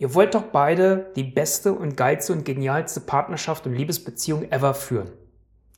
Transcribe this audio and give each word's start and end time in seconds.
Ihr 0.00 0.14
wollt 0.14 0.34
doch 0.34 0.44
beide 0.44 1.10
die 1.14 1.24
beste 1.24 1.74
und 1.74 1.94
geilste 1.94 2.32
und 2.32 2.46
genialste 2.46 3.00
Partnerschaft 3.00 3.66
und 3.66 3.74
Liebesbeziehung 3.74 4.50
ever 4.50 4.72
führen. 4.72 5.10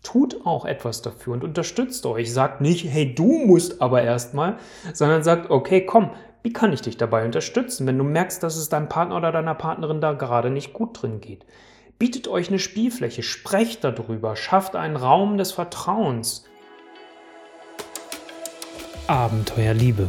Tut 0.04 0.46
auch 0.46 0.64
etwas 0.64 1.02
dafür 1.02 1.32
und 1.32 1.42
unterstützt 1.42 2.06
euch. 2.06 2.32
Sagt 2.32 2.60
nicht, 2.60 2.84
hey, 2.88 3.16
du 3.16 3.44
musst 3.44 3.82
aber 3.82 4.02
erstmal, 4.02 4.58
sondern 4.92 5.24
sagt, 5.24 5.50
okay, 5.50 5.84
komm, 5.84 6.12
wie 6.44 6.52
kann 6.52 6.72
ich 6.72 6.82
dich 6.82 6.96
dabei 6.96 7.24
unterstützen, 7.24 7.84
wenn 7.88 7.98
du 7.98 8.04
merkst, 8.04 8.40
dass 8.44 8.56
es 8.56 8.68
deinem 8.68 8.88
Partner 8.88 9.16
oder 9.16 9.32
deiner 9.32 9.56
Partnerin 9.56 10.00
da 10.00 10.12
gerade 10.12 10.50
nicht 10.50 10.72
gut 10.72 11.02
drin 11.02 11.20
geht? 11.20 11.44
Bietet 11.98 12.28
euch 12.28 12.48
eine 12.48 12.60
Spielfläche, 12.60 13.24
sprecht 13.24 13.82
darüber, 13.82 14.36
schafft 14.36 14.76
einen 14.76 14.96
Raum 14.96 15.36
des 15.36 15.50
Vertrauens. 15.50 16.44
Abenteuerliebe 19.08 20.06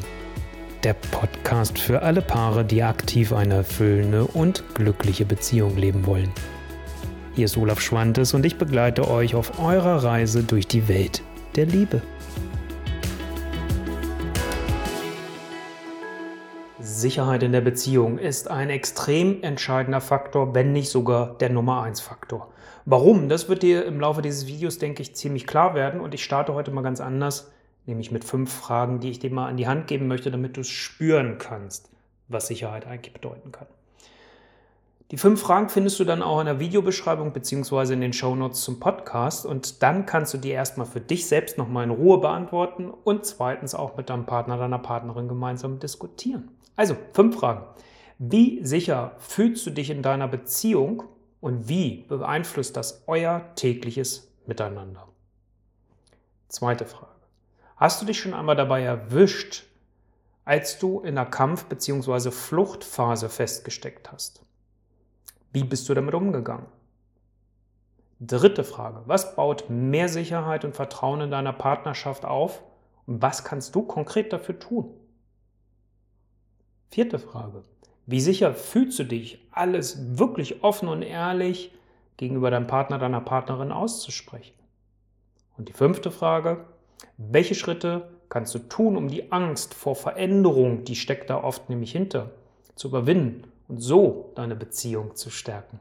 der 0.84 0.94
Podcast 0.96 1.80
für 1.80 2.02
alle 2.02 2.22
Paare, 2.22 2.66
die 2.66 2.84
aktiv 2.84 3.32
eine 3.32 3.56
erfüllende 3.56 4.26
und 4.26 4.64
glückliche 4.76 5.24
Beziehung 5.24 5.78
leben 5.78 6.06
wollen. 6.06 6.32
Hier 7.36 7.46
ist 7.46 7.58
Olaf 7.58 7.80
Schwantes 7.80 8.34
und 8.34 8.46
ich 8.46 8.58
begleite 8.58 9.10
euch 9.10 9.34
auf 9.34 9.60
eurer 9.60 10.04
Reise 10.04 10.44
durch 10.44 10.68
die 10.68 10.88
Welt 10.90 11.22
der 11.56 11.68
Liebe. 11.68 12.02
Sicherheit 16.80 17.44
in 17.44 17.54
der 17.54 17.62
Beziehung 17.62 18.18
ist 18.18 18.52
ein 18.52 18.70
extrem 18.70 19.42
entscheidender 19.42 20.02
Faktor, 20.02 20.54
wenn 20.54 20.74
nicht 20.74 20.90
sogar 20.90 21.38
der 21.38 21.50
Nummer 21.50 21.82
1 21.84 22.02
Faktor. 22.02 22.50
Warum? 22.86 23.30
Das 23.30 23.48
wird 23.48 23.64
dir 23.64 23.86
im 23.86 24.02
Laufe 24.02 24.22
dieses 24.22 24.48
Videos, 24.48 24.80
denke 24.80 25.02
ich, 25.02 25.16
ziemlich 25.16 25.48
klar 25.48 25.76
werden 25.76 26.02
und 26.02 26.14
ich 26.14 26.24
starte 26.26 26.54
heute 26.54 26.72
mal 26.72 26.82
ganz 26.82 27.00
anders 27.00 27.54
nämlich 27.86 28.12
mit 28.12 28.24
fünf 28.24 28.54
Fragen, 28.54 29.00
die 29.00 29.10
ich 29.10 29.20
dir 29.20 29.32
mal 29.32 29.48
an 29.48 29.58
die 29.58 29.68
Hand 29.68 29.88
geben 29.88 30.08
möchte, 30.08 30.32
damit 30.32 30.58
du 30.58 30.62
es 30.62 30.70
spüren 30.70 31.38
kannst, 31.38 31.90
was 32.28 32.48
Sicherheit 32.48 32.86
eigentlich 32.88 33.14
bedeuten 33.14 33.52
kann. 33.52 33.68
Die 35.12 35.18
fünf 35.18 35.42
Fragen 35.42 35.70
findest 35.70 36.00
du 36.00 36.06
dann 36.06 36.24
auch 36.24 36.40
in 36.40 36.48
der 36.48 36.60
Videobeschreibung 36.60 37.34
bzw. 37.34 37.94
in 37.94 38.02
den 38.02 38.14
Shownotes 38.14 38.64
zum 38.64 38.80
Podcast 38.80 39.46
und 39.46 39.84
dann 39.84 40.08
kannst 40.08 40.34
du 40.34 40.40
die 40.40 40.50
erstmal 40.50 40.88
für 40.88 41.02
dich 41.02 41.28
selbst 41.28 41.58
nochmal 41.58 41.84
in 41.84 41.92
Ruhe 41.92 42.20
beantworten 42.20 42.90
und 42.90 43.24
zweitens 43.26 43.76
auch 43.76 43.96
mit 43.96 44.10
deinem 44.10 44.26
Partner, 44.26 44.58
deiner 44.58 44.80
Partnerin 44.80 45.28
gemeinsam 45.28 45.78
diskutieren. 45.78 46.50
Also, 46.76 46.96
fünf 47.14 47.36
Fragen. 47.36 47.64
Wie 48.18 48.66
sicher 48.66 49.12
fühlst 49.20 49.66
du 49.68 49.70
dich 49.70 49.92
in 49.92 50.02
deiner 50.02 50.28
Beziehung 50.28 51.04
und 51.42 51.68
wie 51.68 52.06
beeinflusst 52.08 52.76
das 52.76 53.04
euer 53.06 53.54
tägliches 53.56 54.32
Miteinander? 54.48 55.08
Zweite 56.48 56.86
Frage. 56.86 57.13
Hast 57.84 58.02
du 58.02 58.06
dich 58.06 58.18
schon 58.18 58.34
einmal 58.34 58.56
dabei 58.56 58.82
erwischt, 58.82 59.66
als 60.46 60.80
du 60.80 61.02
in 61.02 61.16
der 61.16 61.26
Kampf- 61.26 61.66
bzw. 61.66 62.32
Fluchtphase 62.32 63.28
festgesteckt 63.28 64.10
hast? 64.10 64.42
Wie 65.52 65.66
bist 65.66 65.90
du 65.90 65.94
damit 65.94 66.14
umgegangen? 66.14 66.68
Dritte 68.22 68.64
Frage. 68.64 69.02
Was 69.06 69.36
baut 69.36 69.70
mehr 69.70 70.08
Sicherheit 70.08 70.64
und 70.64 70.78
Vertrauen 70.78 71.20
in 71.20 71.32
deiner 71.32 71.52
Partnerschaft 71.52 72.24
auf? 72.24 72.64
Und 73.06 73.22
was 73.22 73.44
kannst 73.44 73.76
du 73.76 73.82
konkret 73.82 74.32
dafür 74.32 74.58
tun? 74.58 74.94
Vierte 76.90 77.20
Frage. 77.20 77.64
Wie 78.06 78.22
sicher 78.22 78.54
fühlst 78.54 78.98
du 78.98 79.04
dich, 79.04 79.46
alles 79.52 80.18
wirklich 80.18 80.64
offen 80.64 80.88
und 80.88 81.02
ehrlich 81.02 81.76
gegenüber 82.16 82.50
deinem 82.50 82.68
Partner, 82.68 82.98
deiner 82.98 83.20
Partnerin 83.20 83.74
auszusprechen? 83.74 84.56
Und 85.58 85.68
die 85.68 85.74
fünfte 85.74 86.12
Frage. 86.12 86.64
Welche 87.18 87.56
Schritte 87.56 88.10
kannst 88.30 88.56
du 88.56 88.60
tun, 88.60 88.98
um 88.98 89.08
die 89.08 89.32
Angst 89.32 89.74
vor 89.74 89.96
Veränderung, 89.96 90.84
die 90.84 90.96
steckt 90.96 91.30
da 91.30 91.44
oft 91.44 91.70
nämlich 91.70 91.92
hinter, 91.92 92.32
zu 92.76 92.88
überwinden 92.88 93.44
und 93.68 93.80
so 93.80 94.32
deine 94.36 94.56
Beziehung 94.56 95.16
zu 95.16 95.30
stärken? 95.30 95.80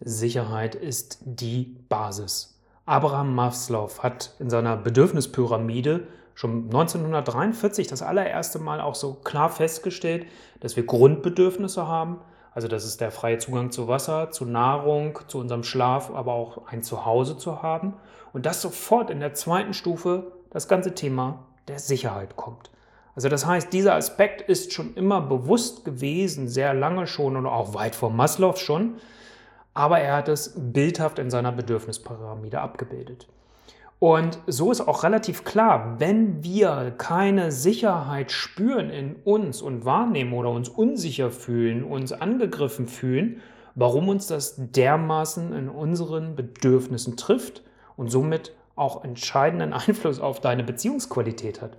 Sicherheit 0.00 0.74
ist 0.74 1.20
die 1.24 1.76
Basis. 1.88 2.58
Abraham 2.86 3.34
Maslow 3.34 4.02
hat 4.02 4.34
in 4.38 4.50
seiner 4.50 4.76
Bedürfnispyramide 4.76 6.06
schon 6.34 6.64
1943 6.64 7.86
das 7.86 8.02
allererste 8.02 8.58
Mal 8.58 8.80
auch 8.80 8.94
so 8.94 9.14
klar 9.14 9.48
festgestellt, 9.48 10.26
dass 10.60 10.76
wir 10.76 10.84
Grundbedürfnisse 10.84 11.86
haben. 11.86 12.18
Also 12.52 12.68
das 12.68 12.84
ist 12.84 13.00
der 13.00 13.10
freie 13.10 13.38
Zugang 13.38 13.70
zu 13.70 13.88
Wasser, 13.88 14.30
zu 14.30 14.44
Nahrung, 14.44 15.18
zu 15.28 15.38
unserem 15.38 15.64
Schlaf, 15.64 16.10
aber 16.10 16.32
auch 16.32 16.66
ein 16.66 16.82
Zuhause 16.82 17.38
zu 17.38 17.62
haben. 17.62 17.94
Und 18.32 18.46
das 18.46 18.60
sofort 18.60 19.10
in 19.10 19.20
der 19.20 19.34
zweiten 19.34 19.74
Stufe 19.74 20.32
das 20.54 20.68
ganze 20.68 20.94
Thema 20.94 21.44
der 21.68 21.78
Sicherheit 21.78 22.36
kommt. 22.36 22.70
Also 23.14 23.28
das 23.28 23.44
heißt, 23.44 23.72
dieser 23.72 23.94
Aspekt 23.94 24.40
ist 24.40 24.72
schon 24.72 24.94
immer 24.94 25.20
bewusst 25.20 25.84
gewesen, 25.84 26.48
sehr 26.48 26.72
lange 26.72 27.06
schon 27.06 27.36
und 27.36 27.46
auch 27.46 27.74
weit 27.74 27.94
vor 27.94 28.10
Maslow 28.10 28.56
schon, 28.56 28.94
aber 29.74 29.98
er 29.98 30.16
hat 30.16 30.28
es 30.28 30.54
bildhaft 30.56 31.18
in 31.18 31.30
seiner 31.30 31.52
Bedürfnispyramide 31.52 32.60
abgebildet. 32.60 33.28
Und 33.98 34.38
so 34.46 34.70
ist 34.70 34.80
auch 34.80 35.02
relativ 35.02 35.44
klar, 35.44 35.96
wenn 35.98 36.44
wir 36.44 36.94
keine 36.98 37.50
Sicherheit 37.50 38.30
spüren 38.30 38.90
in 38.90 39.16
uns 39.24 39.62
und 39.62 39.84
wahrnehmen 39.84 40.34
oder 40.34 40.50
uns 40.50 40.68
unsicher 40.68 41.30
fühlen, 41.30 41.84
uns 41.84 42.12
angegriffen 42.12 42.86
fühlen, 42.86 43.40
warum 43.74 44.08
uns 44.08 44.26
das 44.26 44.54
dermaßen 44.56 45.52
in 45.52 45.68
unseren 45.68 46.36
Bedürfnissen 46.36 47.16
trifft 47.16 47.62
und 47.96 48.10
somit 48.10 48.52
auch 48.76 49.04
entscheidenden 49.04 49.72
Einfluss 49.72 50.20
auf 50.20 50.40
deine 50.40 50.64
Beziehungsqualität 50.64 51.62
hat. 51.62 51.76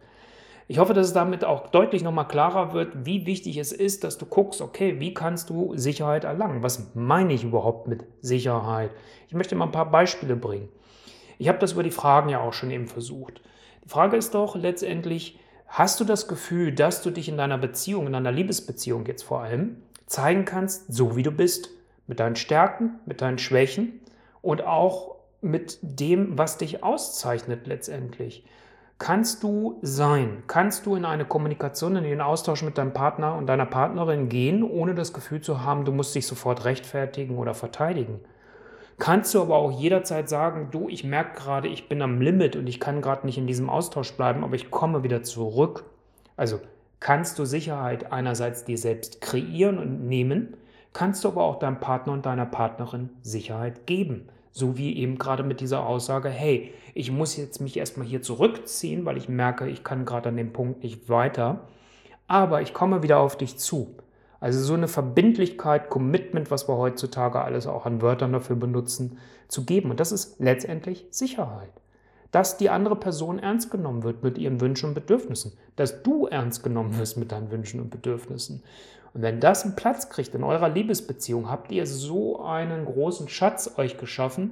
Ich 0.67 0.79
hoffe, 0.79 0.95
dass 0.95 1.07
es 1.07 1.13
damit 1.13 1.45
auch 1.45 1.67
deutlich 1.67 2.01
nochmal 2.01 2.28
klarer 2.28 2.73
wird, 2.73 3.06
wie 3.06 3.28
wichtig 3.28 3.57
es 3.57 3.72
ist, 3.72 4.03
dass 4.03 4.17
du 4.17 4.25
guckst, 4.25 4.61
okay, 4.61 5.00
wie 5.00 5.13
kannst 5.13 5.51
du 5.51 5.78
Sicherheit 5.78 6.23
erlangen? 6.23 6.63
Was 6.63 6.95
meine 6.95 7.34
ich 7.34 7.44
überhaupt 7.44 7.88
mit 7.88 8.03
Sicherheit? 8.22 8.89
Ich 9.28 9.35
möchte 9.35 9.55
mal 9.55 9.66
ein 9.66 9.72
paar 9.72 9.91
Beispiele 9.91 10.35
bringen. 10.35 10.69
Ich 11.38 11.50
habe 11.50 11.59
das 11.59 11.73
über 11.73 11.84
die 11.84 11.91
Fragen 11.91 12.29
ja 12.29 12.39
auch 12.39 12.53
schon 12.53 12.72
eben 12.72 12.88
versucht. 12.88 13.41
Die 13.84 13.89
Frage 13.89 14.17
ist 14.17 14.34
doch 14.34 14.55
letztendlich, 14.55 15.39
hast 15.67 16.00
du 16.00 16.03
das 16.03 16.28
Gefühl, 16.28 16.73
dass 16.73 17.03
du 17.03 17.11
dich 17.11 17.29
in 17.29 17.38
deiner 17.38 17.59
Beziehung, 17.59 18.07
in 18.07 18.13
deiner 18.13 18.31
Liebesbeziehung 18.31 19.05
jetzt 19.05 19.23
vor 19.23 19.41
allem, 19.41 19.84
zeigen 20.07 20.45
kannst, 20.45 20.91
so 20.91 21.16
wie 21.16 21.23
du 21.23 21.31
bist, 21.31 21.69
mit 22.07 22.19
deinen 22.19 22.35
Stärken, 22.35 23.00
mit 23.05 23.22
deinen 23.22 23.38
Schwächen 23.38 24.00
und 24.41 24.63
auch 24.66 25.14
mit 25.45 25.79
dem, 25.81 26.38
was 26.38 26.57
dich 26.57 26.83
auszeichnet 26.83 27.67
letztendlich. 27.67 28.44
Kannst 28.97 29.44
du 29.44 29.78
sein? 29.81 30.44
Kannst 30.47 30.85
du 30.85 30.95
in 30.95 31.03
eine 31.03 31.25
Kommunikation, 31.25 31.97
in 31.97 32.03
den 32.06 32.22
Austausch 32.22 32.63
mit 32.63 32.78
deinem 32.78 32.94
Partner 32.94 33.35
und 33.35 33.47
deiner 33.47 33.66
Partnerin 33.66 34.29
gehen, 34.29 34.63
ohne 34.63 34.95
das 34.95 35.13
Gefühl 35.13 35.41
zu 35.41 35.63
haben, 35.63 35.84
du 35.84 35.91
musst 35.91 36.16
dich 36.16 36.25
sofort 36.25 36.63
rechtfertigen 36.63 37.38
oder 37.38 37.53
verteidigen? 37.53 38.22
Kannst 38.97 39.35
du 39.35 39.41
aber 39.41 39.57
auch 39.57 39.78
jederzeit 39.78 40.29
sagen, 40.29 40.69
du, 40.72 40.88
ich 40.88 41.03
merke 41.03 41.38
gerade, 41.38 41.67
ich 41.67 41.89
bin 41.89 42.01
am 42.01 42.22
Limit 42.22 42.55
und 42.55 42.67
ich 42.67 42.79
kann 42.79 43.01
gerade 43.01 43.25
nicht 43.25 43.38
in 43.38 43.47
diesem 43.47 43.69
Austausch 43.69 44.13
bleiben, 44.13 44.45
aber 44.45 44.55
ich 44.55 44.72
komme 44.72 45.03
wieder 45.03 45.22
zurück. 45.23 45.84
Also 46.38 46.61
kannst 47.01 47.38
du 47.38 47.44
Sicherheit 47.44 48.13
einerseits 48.13 48.63
dir 48.63 48.78
selbst 48.78 49.19
kreieren 49.19 49.78
und 49.78 50.07
nehmen, 50.07 50.55
kannst 50.94 51.25
du 51.25 51.28
aber 51.28 51.44
auch 51.44 51.59
deinem 51.59 51.81
Partner 51.81 52.13
und 52.13 52.25
deiner 52.25 52.45
Partnerin 52.45 53.09
Sicherheit 53.22 53.85
geben. 53.85 54.29
So 54.57 54.77
wie 54.77 54.95
eben 54.95 55.17
gerade 55.17 55.43
mit 55.43 55.59
dieser 55.59 55.85
Aussage, 55.85 56.29
hey, 56.29 56.73
ich 56.93 57.11
muss 57.11 57.35
jetzt 57.35 57.59
mich 57.59 57.75
erstmal 57.75 58.07
hier 58.07 58.21
zurückziehen, 58.21 59.03
weil 59.03 59.17
ich 59.17 59.27
merke, 59.27 59.67
ich 59.67 59.83
kann 59.83 60.05
gerade 60.05 60.29
an 60.29 60.38
dem 60.38 60.53
Punkt 60.53 60.81
nicht 60.81 61.09
weiter. 61.09 61.67
Aber 62.27 62.61
ich 62.61 62.73
komme 62.73 63.03
wieder 63.03 63.19
auf 63.19 63.38
dich 63.38 63.57
zu. 63.57 63.97
Also 64.39 64.61
so 64.61 64.73
eine 64.73 64.88
Verbindlichkeit, 64.88 65.89
Commitment, 65.89 66.51
was 66.51 66.69
wir 66.69 66.77
heutzutage 66.77 67.41
alles 67.41 67.67
auch 67.67 67.85
an 67.85 68.01
Wörtern 68.01 68.31
dafür 68.31 68.55
benutzen, 68.55 69.17
zu 69.49 69.66
geben. 69.66 69.91
Und 69.91 69.99
das 69.99 70.13
ist 70.13 70.39
letztendlich 70.39 71.05
Sicherheit. 71.11 71.73
Dass 72.35 72.57
die 72.57 72.69
andere 72.69 72.97
Person 72.97 73.40
ernst 73.40 73.72
genommen 73.72 74.03
wird 74.03 74.22
mit 74.22 74.38
ihren 74.38 74.59
Wünschen 74.59 74.90
und 74.90 74.94
Bedürfnissen. 74.94 75.53
Dass 75.78 76.03
du 76.03 76.28
ernst 76.28 76.63
genommen 76.63 76.97
wirst 76.97 77.16
mit 77.16 77.31
deinen 77.31 77.50
Wünschen 77.50 77.79
und 77.79 77.91
Bedürfnissen. 77.91 78.62
Und 79.13 79.22
wenn 79.22 79.40
das 79.40 79.63
einen 79.63 79.78
Platz 79.78 80.09
kriegt 80.09 80.35
in 80.35 80.44
eurer 80.44 80.68
Liebesbeziehung, 80.68 81.50
habt 81.50 81.72
ihr 81.72 81.87
so 81.87 82.41
einen 82.41 82.84
großen 82.84 83.29
Schatz 83.29 83.76
euch 83.78 83.97
geschaffen 83.97 84.52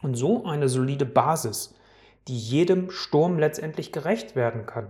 und 0.00 0.14
so 0.14 0.46
eine 0.46 0.70
solide 0.70 1.04
Basis, 1.04 1.74
die 2.28 2.38
jedem 2.38 2.90
Sturm 2.90 3.38
letztendlich 3.38 3.92
gerecht 3.92 4.34
werden 4.34 4.64
kann. 4.64 4.86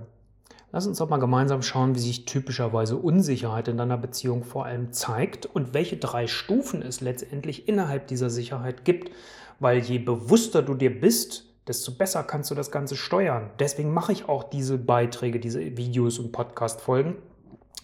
Lass 0.70 0.86
uns 0.86 0.98
doch 0.98 1.08
mal 1.08 1.16
gemeinsam 1.16 1.62
schauen, 1.62 1.96
wie 1.96 2.00
sich 2.00 2.24
typischerweise 2.24 2.98
Unsicherheit 2.98 3.66
in 3.66 3.78
deiner 3.78 3.98
Beziehung 3.98 4.44
vor 4.44 4.64
allem 4.64 4.92
zeigt 4.92 5.46
und 5.46 5.74
welche 5.74 5.96
drei 5.96 6.28
Stufen 6.28 6.82
es 6.82 7.00
letztendlich 7.00 7.66
innerhalb 7.66 8.06
dieser 8.06 8.30
Sicherheit 8.30 8.84
gibt. 8.84 9.10
Weil 9.58 9.78
je 9.80 9.98
bewusster 9.98 10.62
du 10.62 10.74
dir 10.74 11.00
bist, 11.00 11.47
desto 11.68 11.92
besser 11.92 12.24
kannst 12.24 12.50
du 12.50 12.54
das 12.54 12.70
Ganze 12.70 12.96
steuern. 12.96 13.50
Deswegen 13.58 13.92
mache 13.92 14.12
ich 14.12 14.28
auch 14.28 14.44
diese 14.44 14.78
Beiträge, 14.78 15.38
diese 15.38 15.60
Videos 15.76 16.18
und 16.18 16.32
Podcast-Folgen, 16.32 17.16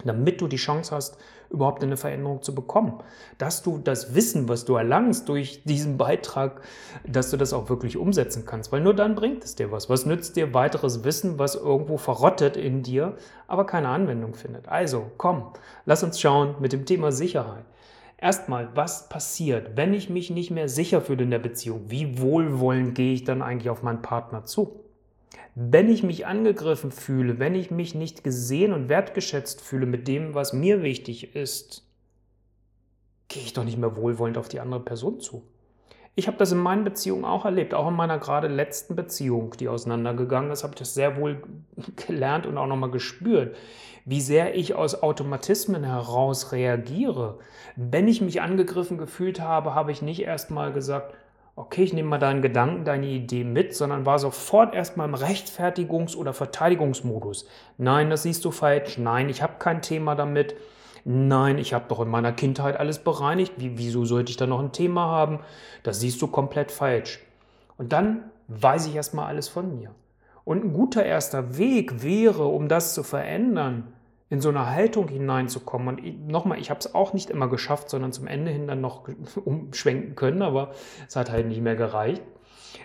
damit 0.05 0.41
du 0.41 0.49
die 0.49 0.57
Chance 0.57 0.95
hast, 0.95 1.19
überhaupt 1.51 1.83
eine 1.83 1.97
Veränderung 1.97 2.43
zu 2.43 2.55
bekommen. 2.55 3.01
Dass 3.39 3.63
du 3.63 3.79
das 3.79 4.15
Wissen, 4.15 4.49
was 4.49 4.65
du 4.65 4.75
erlangst 4.75 5.29
durch 5.29 5.63
diesen 5.65 5.97
Beitrag, 5.97 6.63
dass 7.07 7.31
du 7.31 7.37
das 7.37 7.53
auch 7.53 7.69
wirklich 7.69 7.97
umsetzen 7.97 8.45
kannst. 8.45 8.73
Weil 8.73 8.81
nur 8.81 8.95
dann 8.95 9.15
bringt 9.15 9.45
es 9.45 9.55
dir 9.55 9.71
was. 9.71 9.89
Was 9.89 10.05
nützt 10.07 10.37
dir 10.37 10.53
weiteres 10.53 11.05
Wissen, 11.05 11.39
was 11.39 11.55
irgendwo 11.55 11.97
verrottet 11.97 12.57
in 12.57 12.83
dir, 12.83 13.17
aber 13.47 13.67
keine 13.67 13.89
Anwendung 13.89 14.35
findet? 14.35 14.69
Also, 14.69 15.11
komm, 15.17 15.53
lass 15.87 16.03
uns 16.03 16.21
schauen 16.21 16.57
mit 16.61 16.73
dem 16.73 16.87
Thema 16.87 17.13
Sicherheit. 17.13 17.65
Erstmal, 18.16 18.75
was 18.75 19.08
passiert, 19.08 19.76
wenn 19.76 19.93
ich 19.93 20.08
mich 20.08 20.31
nicht 20.31 20.50
mehr 20.50 20.69
sicher 20.69 21.00
fühle 21.00 21.25
in 21.25 21.31
der 21.31 21.38
Beziehung? 21.38 21.90
Wie 21.90 22.19
wohlwollend 22.19 22.94
gehe 22.94 23.12
ich 23.12 23.25
dann 23.25 23.43
eigentlich 23.43 23.70
auf 23.70 23.82
meinen 23.82 24.02
Partner 24.02 24.44
zu? 24.44 24.81
Wenn 25.55 25.88
ich 25.88 26.02
mich 26.02 26.26
angegriffen 26.26 26.90
fühle, 26.90 27.38
wenn 27.38 27.55
ich 27.55 27.70
mich 27.70 27.94
nicht 27.94 28.25
gesehen 28.25 28.72
und 28.72 28.88
wertgeschätzt 28.88 29.61
fühle 29.61 29.87
mit 29.87 30.08
dem, 30.08 30.34
was 30.34 30.52
mir 30.52 30.82
wichtig 30.82 31.37
ist, 31.37 31.87
gehe 33.28 33.43
ich 33.43 33.52
doch 33.52 33.64
nicht 33.64 33.78
mehr 33.78 33.96
wohlwollend 33.96 34.38
auf 34.38 34.49
die 34.49 34.61
andere 34.61 34.81
Person 34.81 35.20
zu. 35.20 35.44
Ich 36.16 36.28
habe 36.28 36.37
das 36.37 36.52
in 36.52 36.58
meinen 36.58 36.84
Beziehungen 36.84 37.25
auch 37.25 37.44
erlebt, 37.44 37.75
auch 37.75 37.88
in 37.88 37.94
meiner 37.94 38.19
gerade 38.19 38.46
letzten 38.46 38.94
Beziehung, 38.94 39.55
die 39.58 39.69
auseinandergegangen 39.69 40.52
ist, 40.52 40.62
habe 40.62 40.75
ich 40.75 40.78
das 40.78 40.94
sehr 40.94 41.16
wohl 41.16 41.43
gelernt 42.06 42.46
und 42.46 42.56
auch 42.56 42.66
nochmal 42.66 42.90
gespürt, 42.90 43.56
wie 44.05 44.20
sehr 44.20 44.55
ich 44.55 44.75
aus 44.75 45.02
Automatismen 45.02 45.82
heraus 45.82 46.52
reagiere. 46.52 47.38
Wenn 47.75 48.06
ich 48.06 48.20
mich 48.20 48.43
angegriffen 48.43 48.99
gefühlt 48.99 49.40
habe, 49.40 49.75
habe 49.75 49.90
ich 49.90 50.02
nicht 50.02 50.22
erstmal 50.22 50.72
gesagt, 50.72 51.14
okay, 51.56 51.82
ich 51.84 51.93
nehme 51.93 52.08
mal 52.08 52.19
deinen 52.19 52.43
Gedanken, 52.43 52.84
deine 52.84 53.06
Idee 53.06 53.44
mit, 53.44 53.75
sondern 53.75 54.06
war 54.06 54.19
sofort 54.19 54.75
erstmal 54.75 55.08
im 55.08 55.14
Rechtfertigungs- 55.14 56.16
oder 56.16 56.32
Verteidigungsmodus. 56.32 57.46
Nein, 57.78 58.11
das 58.11 58.25
siehst 58.25 58.44
du 58.44 58.50
falsch. 58.50 58.99
Nein, 58.99 59.28
ich 59.28 59.43
habe 59.43 59.55
kein 59.58 59.82
Thema 59.82 60.14
damit 60.14 60.55
nein, 61.05 61.59
ich 61.59 61.75
habe 61.75 61.87
doch 61.89 62.01
in 62.01 62.09
meiner 62.09 62.33
Kindheit 62.33 62.79
alles 62.79 62.99
bereinigt, 62.99 63.55
Wie, 63.56 63.79
wieso 63.79 64.05
sollte 64.05 64.31
ich 64.31 64.37
da 64.37 64.47
noch 64.47 64.61
ein 64.61 64.73
Thema 64.73 65.06
haben? 65.06 65.41
Das 65.83 66.01
siehst 66.01 66.21
du 66.23 66.27
komplett 66.27 66.71
falsch. 66.71 67.21
Und 67.77 67.93
dann 67.93 68.31
weiß 68.49 68.87
ich 68.87 68.95
erstmal 68.95 69.27
alles 69.27 69.49
von 69.49 69.77
mir. 69.77 69.91
Und 70.45 70.65
ein 70.65 70.73
guter 70.73 71.05
erster 71.05 71.56
Weg 71.56 72.03
wäre, 72.03 72.47
um 72.47 72.69
das 72.69 72.95
zu 72.95 73.03
verändern, 73.03 73.95
in 74.31 74.41
so 74.41 74.49
eine 74.49 74.71
Haltung 74.71 75.09
hineinzukommen. 75.09 75.97
Und 75.97 76.29
nochmal, 76.29 76.59
ich 76.59 76.71
habe 76.71 76.81
es 76.81 76.95
auch 76.95 77.12
nicht 77.12 77.31
immer 77.31 77.49
geschafft, 77.49 77.89
sondern 77.89 78.12
zum 78.12 78.27
Ende 78.27 78.50
hin 78.50 78.67
dann 78.67 78.81
noch 78.81 79.09
umschwenken 79.45 80.17
können, 80.17 80.43
aber 80.43 80.73
es 81.09 81.17
hat 81.17 81.31
halt 81.31 81.47
nicht 81.47 81.61
mehr 81.61 81.77
gereicht. 81.77 82.23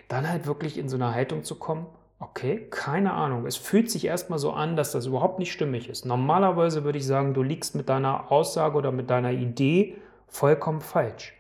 Dann 0.08 0.30
halt 0.30 0.46
wirklich 0.46 0.78
in 0.78 0.90
so 0.90 0.96
eine 0.96 1.14
Haltung 1.14 1.44
zu 1.44 1.56
kommen, 1.56 1.88
Okay, 2.22 2.68
keine 2.70 3.14
Ahnung. 3.14 3.46
Es 3.46 3.56
fühlt 3.56 3.90
sich 3.90 4.06
erstmal 4.06 4.40
so 4.40 4.52
an, 4.52 4.76
dass 4.76 4.92
das 4.92 5.06
überhaupt 5.06 5.40
nicht 5.40 5.54
stimmig 5.54 5.88
ist. 5.90 6.06
Normalerweise 6.06 6.84
würde 6.84 6.98
ich 6.98 7.06
sagen, 7.06 7.34
du 7.34 7.42
liegst 7.42 7.76
mit 7.76 7.88
deiner 7.88 8.30
Aussage 8.30 8.78
oder 8.78 8.92
mit 8.92 9.10
deiner 9.10 9.32
Idee 9.32 9.96
vollkommen 10.28 10.82
falsch. 10.82 11.34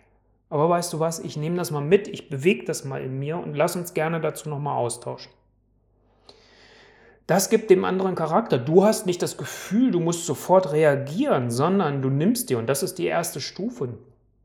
Aber 0.50 0.70
weißt 0.70 0.94
du 0.94 1.00
was, 1.00 1.20
ich 1.20 1.36
nehme 1.36 1.58
das 1.58 1.72
mal 1.72 1.82
mit, 1.82 2.08
ich 2.08 2.30
bewege 2.30 2.66
das 2.66 2.86
mal 2.86 3.02
in 3.02 3.20
mir 3.20 3.38
und 3.38 3.56
lass 3.56 3.76
uns 3.76 3.94
gerne 3.94 4.22
dazu 4.22 4.50
nochmal 4.50 4.78
austauschen. 4.78 5.32
Das 7.28 7.50
gibt 7.50 7.70
dem 7.70 7.86
anderen 7.86 8.16
Charakter. 8.16 8.58
Du 8.58 8.84
hast 8.84 9.06
nicht 9.06 9.22
das 9.22 9.38
Gefühl, 9.38 9.92
du 9.92 10.00
musst 10.00 10.26
sofort 10.26 10.72
reagieren, 10.72 11.52
sondern 11.52 12.02
du 12.02 12.10
nimmst 12.10 12.50
dir, 12.50 12.58
und 12.58 12.68
das 12.68 12.82
ist 12.82 12.98
die 12.98 13.06
erste 13.06 13.42
Stufe 13.42 13.90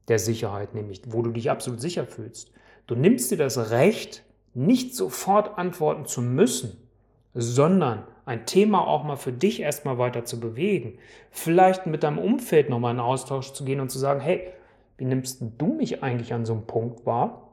der 0.09 0.19
Sicherheit, 0.19 0.75
nämlich 0.75 1.01
wo 1.07 1.23
du 1.23 1.31
dich 1.31 1.51
absolut 1.51 1.81
sicher 1.81 2.07
fühlst. 2.07 2.53
Du 2.87 2.95
nimmst 2.95 3.31
dir 3.31 3.39
das 3.39 3.71
Recht, 3.71 4.23
nicht 4.55 4.95
sofort 4.95 5.59
antworten 5.59 6.07
zu 6.07 6.23
müssen, 6.23 6.89
sondern 7.35 8.05
ein 8.25 8.47
Thema 8.47 8.87
auch 8.87 9.05
mal 9.05 9.17
für 9.17 9.33
dich 9.33 9.61
erstmal 9.61 9.99
weiter 9.99 10.25
zu 10.25 10.41
bewegen, 10.41 10.99
vielleicht 11.31 11.87
mit 11.87 12.05
deinem 12.05 12.19
Umfeld 12.19 12.71
nochmal 12.71 12.95
in 12.95 13.01
Austausch 13.01 13.53
zu 13.53 13.65
gehen 13.65 13.81
und 13.81 13.91
zu 13.91 13.99
sagen, 13.99 14.21
hey, 14.21 14.49
wie 14.97 15.05
nimmst 15.05 15.43
du 15.59 15.67
mich 15.67 16.03
eigentlich 16.03 16.33
an 16.33 16.47
so 16.47 16.55
einem 16.55 16.67
Punkt 16.67 17.05
wahr? 17.05 17.49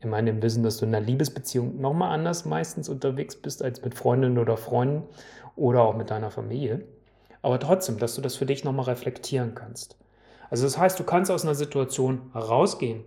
In 0.00 0.10
meinem 0.10 0.42
Wissen, 0.42 0.62
dass 0.62 0.76
du 0.76 0.84
in 0.84 0.94
einer 0.94 1.04
Liebesbeziehung 1.04 1.80
nochmal 1.80 2.12
anders 2.12 2.44
meistens 2.44 2.90
unterwegs 2.90 3.36
bist 3.36 3.62
als 3.62 3.82
mit 3.82 3.94
Freundinnen 3.94 4.38
oder 4.38 4.58
Freunden 4.58 5.02
oder 5.56 5.82
auch 5.82 5.96
mit 5.96 6.10
deiner 6.10 6.30
Familie. 6.30 6.84
Aber 7.40 7.58
trotzdem, 7.58 7.98
dass 7.98 8.14
du 8.14 8.20
das 8.20 8.36
für 8.36 8.46
dich 8.46 8.64
nochmal 8.64 8.84
reflektieren 8.84 9.54
kannst. 9.54 9.96
Also 10.50 10.64
das 10.64 10.76
heißt, 10.76 10.98
du 11.00 11.04
kannst 11.04 11.30
aus 11.30 11.44
einer 11.44 11.54
Situation 11.54 12.30
rausgehen 12.34 13.02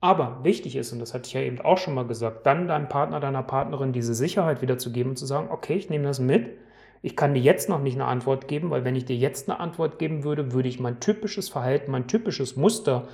aber 0.00 0.42
wichtig 0.42 0.76
ist, 0.76 0.92
und 0.92 0.98
das 0.98 1.12
hatte 1.12 1.26
ich 1.26 1.34
ja 1.34 1.42
eben 1.42 1.60
auch 1.60 1.76
schon 1.76 1.94
mal 1.94 2.06
gesagt, 2.06 2.46
dann 2.46 2.68
deinem 2.68 2.88
Partner, 2.88 3.20
deiner 3.20 3.42
Partnerin 3.42 3.92
diese 3.92 4.14
Sicherheit 4.14 4.62
wiederzugeben 4.62 5.10
und 5.10 5.16
zu 5.16 5.26
sagen, 5.26 5.48
okay, 5.50 5.74
ich 5.74 5.90
nehme 5.90 6.04
das 6.04 6.20
mit. 6.20 6.56
Ich 7.02 7.16
kann 7.16 7.34
dir 7.34 7.40
jetzt 7.40 7.68
noch 7.68 7.80
nicht 7.80 7.94
eine 7.94 8.06
Antwort 8.06 8.48
geben, 8.48 8.70
weil 8.70 8.84
wenn 8.84 8.96
ich 8.96 9.04
dir 9.04 9.16
jetzt 9.16 9.48
eine 9.48 9.60
Antwort 9.60 9.98
geben 9.98 10.24
würde, 10.24 10.52
würde 10.52 10.68
ich 10.68 10.80
mein 10.80 11.00
typisches 11.00 11.48
Verhalten, 11.48 11.90
mein 11.90 12.06
typisches 12.06 12.56
Muster 12.56 13.08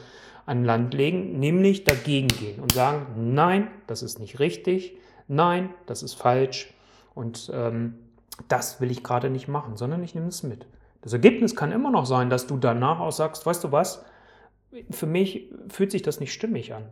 an 0.44 0.64
Land 0.64 0.94
legen, 0.94 1.38
nämlich 1.40 1.84
dagegen 1.84 2.28
gehen 2.28 2.60
und 2.60 2.72
sagen, 2.72 3.34
nein, 3.34 3.68
das 3.88 4.02
ist 4.02 4.20
nicht 4.20 4.38
richtig, 4.38 4.96
nein, 5.26 5.70
das 5.86 6.04
ist 6.04 6.14
falsch 6.14 6.72
und 7.14 7.50
ähm, 7.52 7.94
das 8.48 8.80
will 8.80 8.92
ich 8.92 9.02
gerade 9.02 9.30
nicht 9.30 9.48
machen, 9.48 9.76
sondern 9.76 10.04
ich 10.04 10.14
nehme 10.14 10.28
es 10.28 10.44
mit. 10.44 10.66
Das 11.02 11.12
Ergebnis 11.12 11.56
kann 11.56 11.72
immer 11.72 11.90
noch 11.90 12.06
sein, 12.06 12.30
dass 12.30 12.46
du 12.46 12.56
danach 12.56 13.00
auch 13.00 13.12
sagst, 13.12 13.44
weißt 13.44 13.64
du 13.64 13.72
was, 13.72 14.04
für 14.90 15.06
mich 15.06 15.48
fühlt 15.68 15.90
sich 15.90 16.02
das 16.02 16.20
nicht 16.20 16.32
stimmig 16.32 16.74
an. 16.74 16.84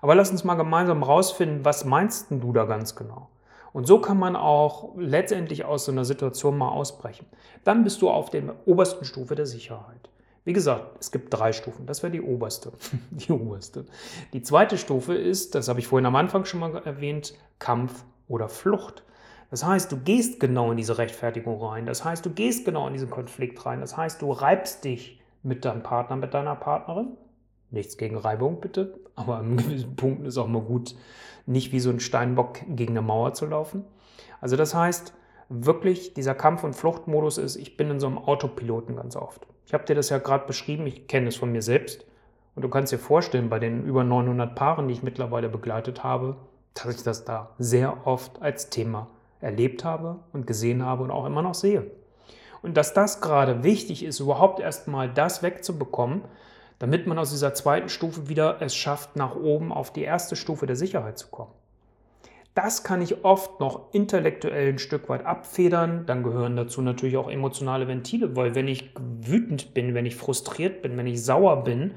Aber 0.00 0.14
lass 0.14 0.30
uns 0.30 0.44
mal 0.44 0.54
gemeinsam 0.54 1.02
rausfinden, 1.02 1.64
was 1.64 1.84
meinst 1.84 2.26
du 2.30 2.52
da 2.52 2.64
ganz 2.64 2.94
genau? 2.94 3.28
Und 3.72 3.86
so 3.86 4.00
kann 4.00 4.18
man 4.18 4.36
auch 4.36 4.96
letztendlich 4.96 5.64
aus 5.64 5.84
so 5.84 5.92
einer 5.92 6.04
Situation 6.04 6.56
mal 6.56 6.70
ausbrechen. 6.70 7.26
Dann 7.64 7.84
bist 7.84 8.00
du 8.00 8.08
auf 8.08 8.30
der 8.30 8.54
obersten 8.64 9.04
Stufe 9.04 9.34
der 9.34 9.46
Sicherheit. 9.46 10.08
Wie 10.44 10.52
gesagt, 10.54 10.96
es 11.00 11.10
gibt 11.10 11.34
drei 11.34 11.52
Stufen. 11.52 11.84
Das 11.84 12.02
wäre 12.02 12.10
die 12.10 12.22
oberste. 12.22 12.72
die 13.10 13.32
oberste. 13.32 13.84
Die 14.32 14.42
zweite 14.42 14.78
Stufe 14.78 15.14
ist, 15.14 15.54
das 15.54 15.68
habe 15.68 15.80
ich 15.80 15.88
vorhin 15.88 16.06
am 16.06 16.16
Anfang 16.16 16.44
schon 16.44 16.60
mal 16.60 16.74
erwähnt, 16.76 17.34
Kampf 17.58 18.04
oder 18.28 18.48
Flucht. 18.48 19.02
Das 19.50 19.64
heißt, 19.64 19.92
du 19.92 19.98
gehst 19.98 20.40
genau 20.40 20.70
in 20.70 20.76
diese 20.76 20.98
Rechtfertigung 20.98 21.62
rein. 21.62 21.86
Das 21.86 22.04
heißt, 22.04 22.24
du 22.24 22.30
gehst 22.30 22.64
genau 22.64 22.86
in 22.86 22.94
diesen 22.94 23.10
Konflikt 23.10 23.64
rein. 23.66 23.80
Das 23.80 23.96
heißt, 23.96 24.22
du 24.22 24.30
reibst 24.32 24.84
dich 24.84 25.20
mit 25.48 25.64
deinem 25.64 25.82
Partner, 25.82 26.16
mit 26.16 26.34
deiner 26.34 26.54
Partnerin. 26.54 27.16
Nichts 27.70 27.96
gegen 27.96 28.16
Reibung 28.16 28.60
bitte, 28.60 29.00
aber 29.16 29.38
an 29.38 29.56
gewissen 29.56 29.96
Punkten 29.96 30.26
ist 30.26 30.38
auch 30.38 30.46
mal 30.46 30.62
gut, 30.62 30.94
nicht 31.46 31.72
wie 31.72 31.80
so 31.80 31.90
ein 31.90 32.00
Steinbock 32.00 32.60
gegen 32.68 32.92
eine 32.92 33.02
Mauer 33.02 33.32
zu 33.32 33.46
laufen. 33.46 33.84
Also 34.40 34.56
das 34.56 34.74
heißt, 34.74 35.14
wirklich 35.48 36.14
dieser 36.14 36.34
Kampf- 36.34 36.64
und 36.64 36.74
Fluchtmodus 36.74 37.38
ist, 37.38 37.56
ich 37.56 37.76
bin 37.76 37.90
in 37.90 38.00
so 38.00 38.06
einem 38.06 38.18
Autopiloten 38.18 38.96
ganz 38.96 39.16
oft. 39.16 39.46
Ich 39.66 39.74
habe 39.74 39.84
dir 39.84 39.94
das 39.94 40.10
ja 40.10 40.18
gerade 40.18 40.46
beschrieben, 40.46 40.86
ich 40.86 41.08
kenne 41.08 41.28
es 41.28 41.36
von 41.36 41.50
mir 41.50 41.62
selbst. 41.62 42.06
Und 42.54 42.62
du 42.62 42.68
kannst 42.68 42.92
dir 42.92 42.98
vorstellen, 42.98 43.48
bei 43.48 43.58
den 43.58 43.84
über 43.84 44.04
900 44.04 44.54
Paaren, 44.54 44.88
die 44.88 44.94
ich 44.94 45.02
mittlerweile 45.02 45.48
begleitet 45.48 46.02
habe, 46.04 46.36
dass 46.74 46.96
ich 46.96 47.02
das 47.02 47.24
da 47.24 47.50
sehr 47.58 48.06
oft 48.06 48.42
als 48.42 48.70
Thema 48.70 49.08
erlebt 49.40 49.84
habe 49.84 50.18
und 50.32 50.46
gesehen 50.46 50.84
habe 50.84 51.04
und 51.04 51.10
auch 51.10 51.24
immer 51.24 51.42
noch 51.42 51.54
sehe. 51.54 51.90
Und 52.62 52.76
dass 52.76 52.94
das 52.94 53.20
gerade 53.20 53.62
wichtig 53.62 54.04
ist, 54.04 54.20
überhaupt 54.20 54.60
erstmal 54.60 55.08
das 55.08 55.42
wegzubekommen, 55.42 56.22
damit 56.78 57.06
man 57.06 57.18
aus 57.18 57.30
dieser 57.30 57.54
zweiten 57.54 57.88
Stufe 57.88 58.28
wieder 58.28 58.60
es 58.60 58.74
schafft, 58.74 59.16
nach 59.16 59.36
oben 59.36 59.72
auf 59.72 59.92
die 59.92 60.02
erste 60.02 60.36
Stufe 60.36 60.66
der 60.66 60.76
Sicherheit 60.76 61.18
zu 61.18 61.28
kommen. 61.28 61.52
Das 62.54 62.82
kann 62.82 63.00
ich 63.00 63.24
oft 63.24 63.60
noch 63.60 63.94
intellektuell 63.94 64.72
ein 64.72 64.78
Stück 64.80 65.08
weit 65.08 65.24
abfedern. 65.24 66.06
Dann 66.06 66.24
gehören 66.24 66.56
dazu 66.56 66.82
natürlich 66.82 67.16
auch 67.16 67.30
emotionale 67.30 67.86
Ventile, 67.86 68.34
weil 68.34 68.56
wenn 68.56 68.66
ich 68.66 68.90
wütend 68.98 69.74
bin, 69.74 69.94
wenn 69.94 70.06
ich 70.06 70.16
frustriert 70.16 70.82
bin, 70.82 70.96
wenn 70.96 71.06
ich 71.06 71.24
sauer 71.24 71.62
bin, 71.62 71.94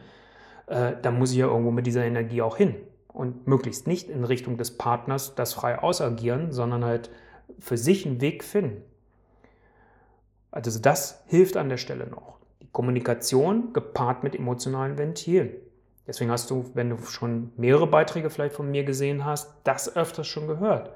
äh, 0.68 0.94
dann 1.02 1.18
muss 1.18 1.32
ich 1.32 1.40
ja 1.40 1.48
irgendwo 1.48 1.72
mit 1.72 1.88
dieser 1.88 2.06
Energie 2.06 2.44
auch 2.44 2.58
hin. 2.58 2.76
Und 3.08 3.48
möglichst 3.48 3.88
nicht 3.88 4.08
in 4.08 4.24
Richtung 4.24 4.58
des 4.58 4.78
Partners 4.78 5.34
das 5.34 5.54
frei 5.54 5.80
ausagieren, 5.80 6.52
sondern 6.52 6.86
halt 6.86 7.10
für 7.60 7.78
sich 7.78 8.06
einen 8.06 8.22
Weg 8.22 8.44
finden. 8.44 8.84
Also 10.52 10.80
das 10.80 11.24
hilft 11.28 11.58
an 11.58 11.70
der 11.70 11.78
Stelle 11.78 12.08
noch. 12.08 12.38
Die 12.62 12.68
Kommunikation 12.72 13.74
gepaart 13.74 14.24
mit 14.24 14.36
emotionalen 14.36 14.98
Ventilen. 14.98 15.52
Deswegen 16.08 16.32
hast 16.32 16.50
du, 16.50 16.70
wenn 16.74 16.90
du 16.90 16.98
schon 16.98 17.52
mehrere 17.58 17.88
Beiträge 17.88 18.30
vielleicht 18.30 18.56
von 18.56 18.70
mir 18.70 18.84
gesehen 18.84 19.24
hast, 19.24 19.54
das 19.64 19.96
öfters 19.96 20.28
schon 20.28 20.48
gehört. 20.48 20.92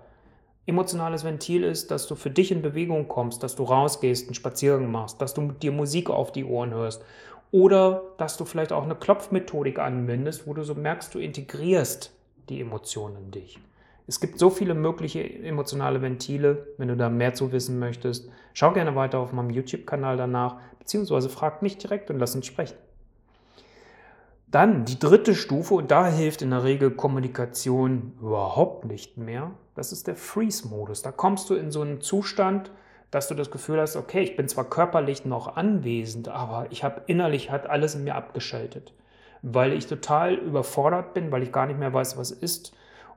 Emotionales 0.68 1.24
Ventil 1.24 1.64
ist, 1.64 1.92
dass 1.92 2.08
du 2.08 2.16
für 2.16 2.32
dich 2.32 2.52
in 2.52 2.64
Bewegung 2.64 3.08
kommst, 3.08 3.44
dass 3.44 3.56
du 3.56 3.64
rausgehst, 3.64 4.28
einen 4.28 4.34
Spaziergang 4.34 4.92
machst, 4.92 5.22
dass 5.22 5.36
du 5.36 5.52
dir 5.52 5.72
Musik 5.72 6.10
auf 6.10 6.32
die 6.32 6.44
Ohren 6.44 6.74
hörst 6.74 7.04
oder 7.52 8.02
dass 8.18 8.36
du 8.36 8.46
vielleicht 8.46 8.74
auch 8.74 8.84
eine 8.84 8.96
Klopfmethodik 8.96 9.78
anwendest, 9.78 10.48
wo 10.48 10.56
du 10.56 10.64
so 10.64 10.74
merkst, 10.74 11.14
du 11.14 11.20
integrierst 11.20 12.12
die 12.50 12.62
Emotionen 12.62 13.18
in 13.18 13.32
dich. 13.32 13.60
Es 14.08 14.20
gibt 14.20 14.38
so 14.38 14.50
viele 14.50 14.76
mögliche 14.76 15.24
emotionale 15.24 16.02
Ventile. 16.02 16.68
Wenn 16.78 16.90
du 16.90 16.98
da 16.98 17.10
mehr 17.10 17.34
zu 17.34 17.52
wissen 17.52 17.80
möchtest, 17.80 18.30
schau 18.54 18.72
gerne 18.72 18.96
weiter 18.96 19.20
auf 19.20 19.34
meinem 19.34 19.50
YouTube-Kanal 19.50 20.18
danach, 20.18 20.58
beziehungsweise 20.80 21.30
frag 21.30 21.62
mich 21.62 21.78
direkt 21.78 22.12
und 22.12 22.20
lass 22.20 22.36
uns 22.36 22.46
sprechen. 22.46 22.78
Dann 24.48 24.86
die 24.86 25.00
dritte 25.00 25.34
Stufe, 25.34 25.74
und 25.74 25.92
da 25.92 26.08
hilft 26.08 26.42
in 26.42 26.52
der 26.52 26.64
Regel 26.64 26.92
Kommunikation 26.92 28.14
überhaupt 28.22 28.86
nicht 28.86 29.18
mehr. 29.18 29.52
Das 29.74 29.92
ist 29.92 30.08
der 30.08 30.16
Freeze-Modus. 30.16 31.02
Da 31.02 31.12
kommst 31.12 31.50
du 31.50 31.56
in 31.56 31.72
so 31.72 31.82
einen 31.82 32.00
Zustand, 32.00 32.72
dass 33.12 33.28
du 33.28 33.34
das 33.34 33.50
Gefühl 33.50 33.82
hast, 33.82 33.96
okay, 33.96 34.22
ich 34.22 34.36
bin 34.36 34.48
zwar 34.48 34.70
körperlich 34.70 35.26
noch 35.26 35.58
anwesend, 35.58 36.28
aber 36.28 36.68
ich 36.70 36.84
habe 36.84 37.02
innerlich 37.08 37.50
hat 37.50 37.68
alles 37.68 37.96
in 37.96 38.04
mir 38.04 38.16
abgeschaltet, 38.16 38.94
weil 39.42 39.74
ich 39.74 39.88
total 39.88 40.36
überfordert 40.36 41.14
bin, 41.14 41.32
weil 41.32 41.44
ich 41.44 41.52
gar 41.52 41.66
nicht 41.66 41.80
mehr 41.80 41.94
weiß, 41.94 42.18
was 42.18 42.32
ist 42.32 42.74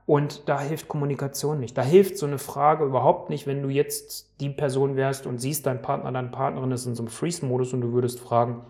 und 0.09 0.49
da 0.49 0.59
hilft 0.59 0.87
Kommunikation 0.87 1.59
nicht. 1.59 1.77
Da 1.77 1.83
hilft 1.83 2.17
so 2.17 2.25
eine 2.25 2.39
Frage 2.39 2.83
überhaupt 2.83 3.29
nicht, 3.29 3.45
wenn 3.45 3.61
du 3.61 3.69
jetzt 3.69 4.27
die 4.39 4.49
Person 4.49 4.95
wärst 4.95 5.27
und 5.27 5.37
siehst, 5.37 5.67
dein 5.67 5.83
Partner, 5.83 6.11
deine 6.11 6.29
Partnerin 6.29 6.71
ist 6.71 6.87
in 6.87 6.95
so 6.95 7.03
einem 7.03 7.11
Freeze-Modus 7.11 7.73
und 7.73 7.81
du 7.81 7.93
würdest 7.93 8.19
fragen, 8.19 8.63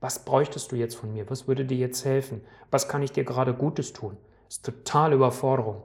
Was 0.00 0.24
bräuchtest 0.24 0.72
du 0.72 0.76
jetzt 0.76 0.94
von 0.94 1.12
mir? 1.12 1.28
Was 1.28 1.46
würde 1.46 1.66
dir 1.66 1.76
jetzt 1.76 2.06
helfen? 2.06 2.40
Was 2.70 2.88
kann 2.88 3.02
ich 3.02 3.12
dir 3.12 3.24
gerade 3.24 3.52
Gutes 3.52 3.92
tun? 3.92 4.16
Das 4.46 4.56
ist 4.56 4.64
totale 4.64 5.16
Überforderung. 5.16 5.82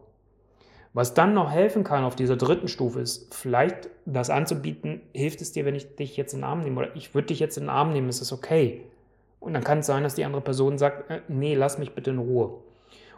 Was 0.94 1.14
dann 1.14 1.34
noch 1.34 1.52
helfen 1.52 1.84
kann 1.84 2.06
auf 2.06 2.16
dieser 2.16 2.38
dritten 2.38 2.70
Stufe 2.70 3.02
ist, 3.02 3.36
vielleicht 3.36 3.90
das 4.06 4.30
anzubieten, 4.30 5.02
hilft 5.12 5.42
es 5.42 5.52
dir, 5.52 5.66
wenn 5.66 5.76
ich 5.76 5.98
dich 5.98 6.16
jetzt 6.16 6.32
in 6.34 6.40
den 6.40 6.46
Arm 6.46 6.62
nehme 6.62 6.80
oder 6.80 6.96
ich 6.96 7.14
würde 7.14 7.28
dich 7.28 7.42
jetzt 7.42 7.58
in 7.58 7.64
den 7.64 7.70
Arm 7.70 7.92
nehmen, 7.92 8.08
ist 8.08 8.22
das 8.22 8.32
okay? 8.32 8.86
Und 9.42 9.56
dann 9.56 9.64
kann 9.66 9.80
es 9.80 9.88
sein, 9.88 10.04
dass 10.04 10.16
die 10.16 10.24
andere 10.24 10.42
Person 10.42 10.78
sagt, 10.78 11.10
äh, 11.12 11.20
nee, 11.28 11.54
lass 11.54 11.80
mich 11.80 11.96
bitte 11.96 12.12
in 12.12 12.20
Ruhe. 12.20 12.62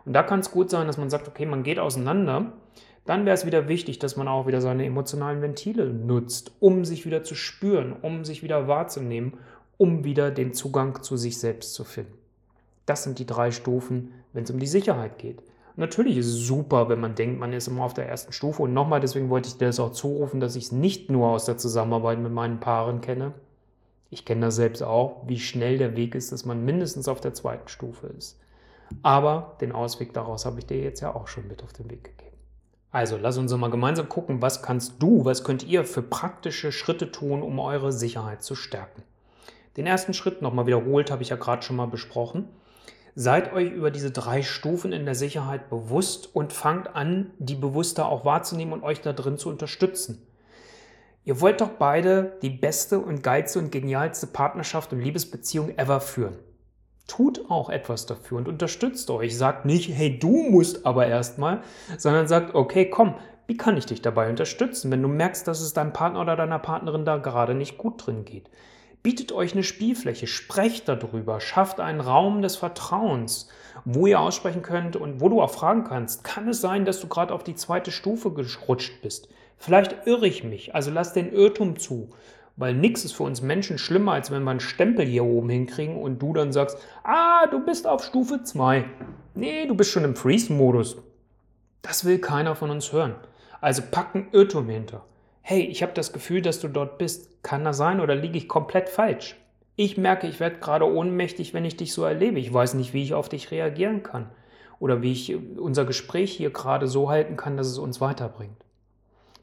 Und 0.05 0.13
da 0.13 0.23
kann 0.23 0.39
es 0.39 0.51
gut 0.51 0.69
sein, 0.69 0.87
dass 0.87 0.97
man 0.97 1.09
sagt, 1.09 1.27
okay, 1.27 1.45
man 1.45 1.63
geht 1.63 1.79
auseinander. 1.79 2.53
Dann 3.05 3.25
wäre 3.25 3.35
es 3.35 3.45
wieder 3.45 3.67
wichtig, 3.67 3.99
dass 3.99 4.15
man 4.15 4.27
auch 4.27 4.47
wieder 4.47 4.61
seine 4.61 4.85
emotionalen 4.85 5.41
Ventile 5.41 5.93
nutzt, 5.93 6.53
um 6.59 6.85
sich 6.85 7.05
wieder 7.05 7.23
zu 7.23 7.35
spüren, 7.35 7.93
um 8.01 8.23
sich 8.23 8.43
wieder 8.43 8.67
wahrzunehmen, 8.67 9.33
um 9.77 10.03
wieder 10.03 10.31
den 10.31 10.53
Zugang 10.53 11.03
zu 11.03 11.17
sich 11.17 11.37
selbst 11.37 11.73
zu 11.73 11.83
finden. 11.83 12.13
Das 12.85 13.03
sind 13.03 13.19
die 13.19 13.25
drei 13.25 13.51
Stufen, 13.51 14.13
wenn 14.31 14.43
es 14.43 14.51
um 14.51 14.59
die 14.59 14.67
Sicherheit 14.67 15.17
geht. 15.17 15.41
Natürlich 15.75 16.17
ist 16.17 16.27
es 16.27 16.45
super, 16.45 16.87
wenn 16.87 16.99
man 16.99 17.15
denkt, 17.15 17.39
man 17.39 17.51
ist 17.51 17.67
immer 17.67 17.83
auf 17.83 17.95
der 17.95 18.07
ersten 18.07 18.31
Stufe. 18.31 18.61
Und 18.61 18.73
nochmal, 18.73 18.99
deswegen 18.99 19.29
wollte 19.29 19.49
ich 19.49 19.57
dir 19.57 19.65
das 19.65 19.79
auch 19.79 19.91
zurufen, 19.91 20.39
dass 20.39 20.55
ich 20.55 20.65
es 20.65 20.71
nicht 20.71 21.09
nur 21.09 21.29
aus 21.29 21.45
der 21.45 21.57
Zusammenarbeit 21.57 22.19
mit 22.19 22.31
meinen 22.31 22.59
Paaren 22.59 23.01
kenne. 23.01 23.33
Ich 24.11 24.25
kenne 24.25 24.41
das 24.41 24.55
selbst 24.55 24.83
auch, 24.83 25.23
wie 25.25 25.39
schnell 25.39 25.79
der 25.79 25.95
Weg 25.95 26.13
ist, 26.13 26.31
dass 26.31 26.45
man 26.45 26.63
mindestens 26.63 27.07
auf 27.07 27.21
der 27.21 27.33
zweiten 27.33 27.67
Stufe 27.67 28.07
ist. 28.07 28.39
Aber 29.01 29.57
den 29.61 29.71
Ausweg 29.71 30.13
daraus 30.13 30.45
habe 30.45 30.59
ich 30.59 30.65
dir 30.65 30.79
jetzt 30.79 31.01
ja 31.01 31.13
auch 31.13 31.27
schon 31.27 31.47
mit 31.47 31.63
auf 31.63 31.73
den 31.73 31.89
Weg 31.89 32.03
gegeben. 32.03 32.37
Also 32.91 33.17
lass 33.19 33.39
uns 33.39 33.51
mal 33.55 33.71
gemeinsam 33.71 34.07
gucken, 34.07 34.41
was 34.41 34.61
kannst 34.61 35.01
du, 35.01 35.25
was 35.25 35.43
könnt 35.43 35.63
ihr 35.63 35.83
für 35.83 36.03
praktische 36.03 36.71
Schritte 36.71 37.11
tun, 37.11 37.41
um 37.41 37.57
eure 37.59 37.91
Sicherheit 37.91 38.43
zu 38.43 38.53
stärken. 38.53 39.01
Den 39.77 39.87
ersten 39.87 40.13
Schritt 40.13 40.43
nochmal 40.43 40.67
wiederholt, 40.67 41.09
habe 41.09 41.23
ich 41.23 41.29
ja 41.29 41.35
gerade 41.35 41.63
schon 41.63 41.75
mal 41.75 41.87
besprochen. 41.87 42.47
Seid 43.15 43.51
euch 43.53 43.71
über 43.71 43.89
diese 43.89 44.11
drei 44.11 44.43
Stufen 44.43 44.91
in 44.93 45.05
der 45.05 45.15
Sicherheit 45.15 45.69
bewusst 45.69 46.35
und 46.35 46.53
fangt 46.53 46.95
an, 46.95 47.31
die 47.39 47.55
bewusster 47.55 48.07
auch 48.07 48.25
wahrzunehmen 48.25 48.73
und 48.73 48.83
euch 48.83 49.01
da 49.01 49.13
drin 49.13 49.37
zu 49.39 49.49
unterstützen. 49.49 50.27
Ihr 51.25 51.39
wollt 51.39 51.61
doch 51.61 51.69
beide 51.69 52.37
die 52.41 52.49
beste 52.49 52.99
und 52.99 53.23
geilste 53.23 53.57
und 53.57 53.71
genialste 53.71 54.27
Partnerschaft 54.27 54.93
und 54.93 54.99
Liebesbeziehung 54.99 55.77
ever 55.77 56.01
führen. 56.01 56.37
Tut 57.07 57.49
auch 57.49 57.69
etwas 57.69 58.05
dafür 58.05 58.37
und 58.37 58.47
unterstützt 58.47 59.09
euch. 59.09 59.37
Sagt 59.37 59.65
nicht, 59.65 59.89
hey, 59.93 60.17
du 60.17 60.49
musst 60.49 60.85
aber 60.85 61.07
erstmal, 61.07 61.61
sondern 61.97 62.27
sagt, 62.27 62.55
okay, 62.55 62.89
komm, 62.89 63.15
wie 63.45 63.57
kann 63.57 63.75
ich 63.75 63.85
dich 63.85 64.01
dabei 64.01 64.29
unterstützen, 64.29 64.89
wenn 64.89 65.01
du 65.01 65.09
merkst, 65.09 65.47
dass 65.47 65.59
es 65.59 65.73
deinem 65.73 65.91
Partner 65.91 66.21
oder 66.21 66.35
deiner 66.35 66.59
Partnerin 66.59 67.03
da 67.03 67.17
gerade 67.17 67.55
nicht 67.55 67.77
gut 67.77 68.05
drin 68.05 68.23
geht? 68.23 68.49
Bietet 69.03 69.33
euch 69.33 69.51
eine 69.51 69.63
Spielfläche, 69.63 70.27
sprecht 70.27 70.87
darüber, 70.87 71.41
schafft 71.41 71.81
einen 71.81 71.99
Raum 71.99 72.41
des 72.41 72.55
Vertrauens, 72.55 73.49
wo 73.83 74.07
ihr 74.07 74.21
aussprechen 74.21 74.61
könnt 74.61 74.95
und 74.95 75.19
wo 75.19 75.27
du 75.27 75.41
auch 75.41 75.51
fragen 75.51 75.83
kannst, 75.83 76.23
kann 76.23 76.47
es 76.47 76.61
sein, 76.61 76.85
dass 76.85 77.01
du 77.01 77.09
gerade 77.09 77.33
auf 77.33 77.43
die 77.43 77.55
zweite 77.55 77.91
Stufe 77.91 78.31
gerutscht 78.31 79.01
bist? 79.01 79.27
Vielleicht 79.57 80.07
irre 80.07 80.27
ich 80.27 80.45
mich, 80.45 80.73
also 80.73 80.89
lass 80.89 81.11
den 81.11 81.33
Irrtum 81.33 81.77
zu, 81.77 82.11
weil 82.55 82.73
nichts 82.73 83.05
ist 83.05 83.13
für 83.13 83.23
uns 83.23 83.41
Menschen 83.41 83.77
schlimmer, 83.77 84.13
als 84.13 84.31
wenn 84.31 84.43
wir 84.43 84.51
einen 84.51 84.59
Stempel 84.59 85.05
hier 85.05 85.23
oben 85.23 85.49
hinkriegen 85.49 86.01
und 86.01 86.19
du 86.19 86.33
dann 86.33 86.51
sagst, 86.51 86.77
ah, 87.03 87.47
du 87.47 87.65
bist 87.65 87.87
auf 87.87 88.03
Stufe 88.03 88.43
2. 88.43 88.85
Nee, 89.35 89.65
du 89.65 89.75
bist 89.75 89.91
schon 89.91 90.03
im 90.03 90.15
Freeze-Modus. 90.15 90.97
Das 91.81 92.05
will 92.05 92.19
keiner 92.19 92.55
von 92.55 92.69
uns 92.69 92.93
hören. 92.93 93.15
Also 93.61 93.81
packen 93.89 94.27
Irrtum 94.31 94.69
hinter 94.69 95.03
hey, 95.43 95.61
ich 95.61 95.83
habe 95.83 95.93
das 95.93 96.13
Gefühl, 96.13 96.41
dass 96.41 96.59
du 96.59 96.69
dort 96.69 96.97
bist. 96.97 97.43
Kann 97.43 97.65
das 97.65 97.77
sein 97.77 97.99
oder 97.99 98.15
liege 98.15 98.37
ich 98.37 98.47
komplett 98.47 98.89
falsch? 98.89 99.35
Ich 99.75 99.97
merke, 99.97 100.27
ich 100.27 100.39
werde 100.39 100.59
gerade 100.59 100.89
ohnmächtig, 100.89 101.53
wenn 101.53 101.65
ich 101.65 101.75
dich 101.75 101.93
so 101.93 102.03
erlebe. 102.05 102.39
Ich 102.39 102.51
weiß 102.51 102.75
nicht, 102.75 102.93
wie 102.93 103.03
ich 103.03 103.13
auf 103.13 103.27
dich 103.27 103.51
reagieren 103.51 104.01
kann 104.01 104.29
oder 104.79 105.01
wie 105.01 105.11
ich 105.11 105.35
unser 105.57 105.83
Gespräch 105.83 106.31
hier 106.31 106.51
gerade 106.51 106.87
so 106.87 107.09
halten 107.09 107.35
kann, 107.35 107.57
dass 107.57 107.67
es 107.67 107.77
uns 107.77 107.99
weiterbringt. 107.99 108.62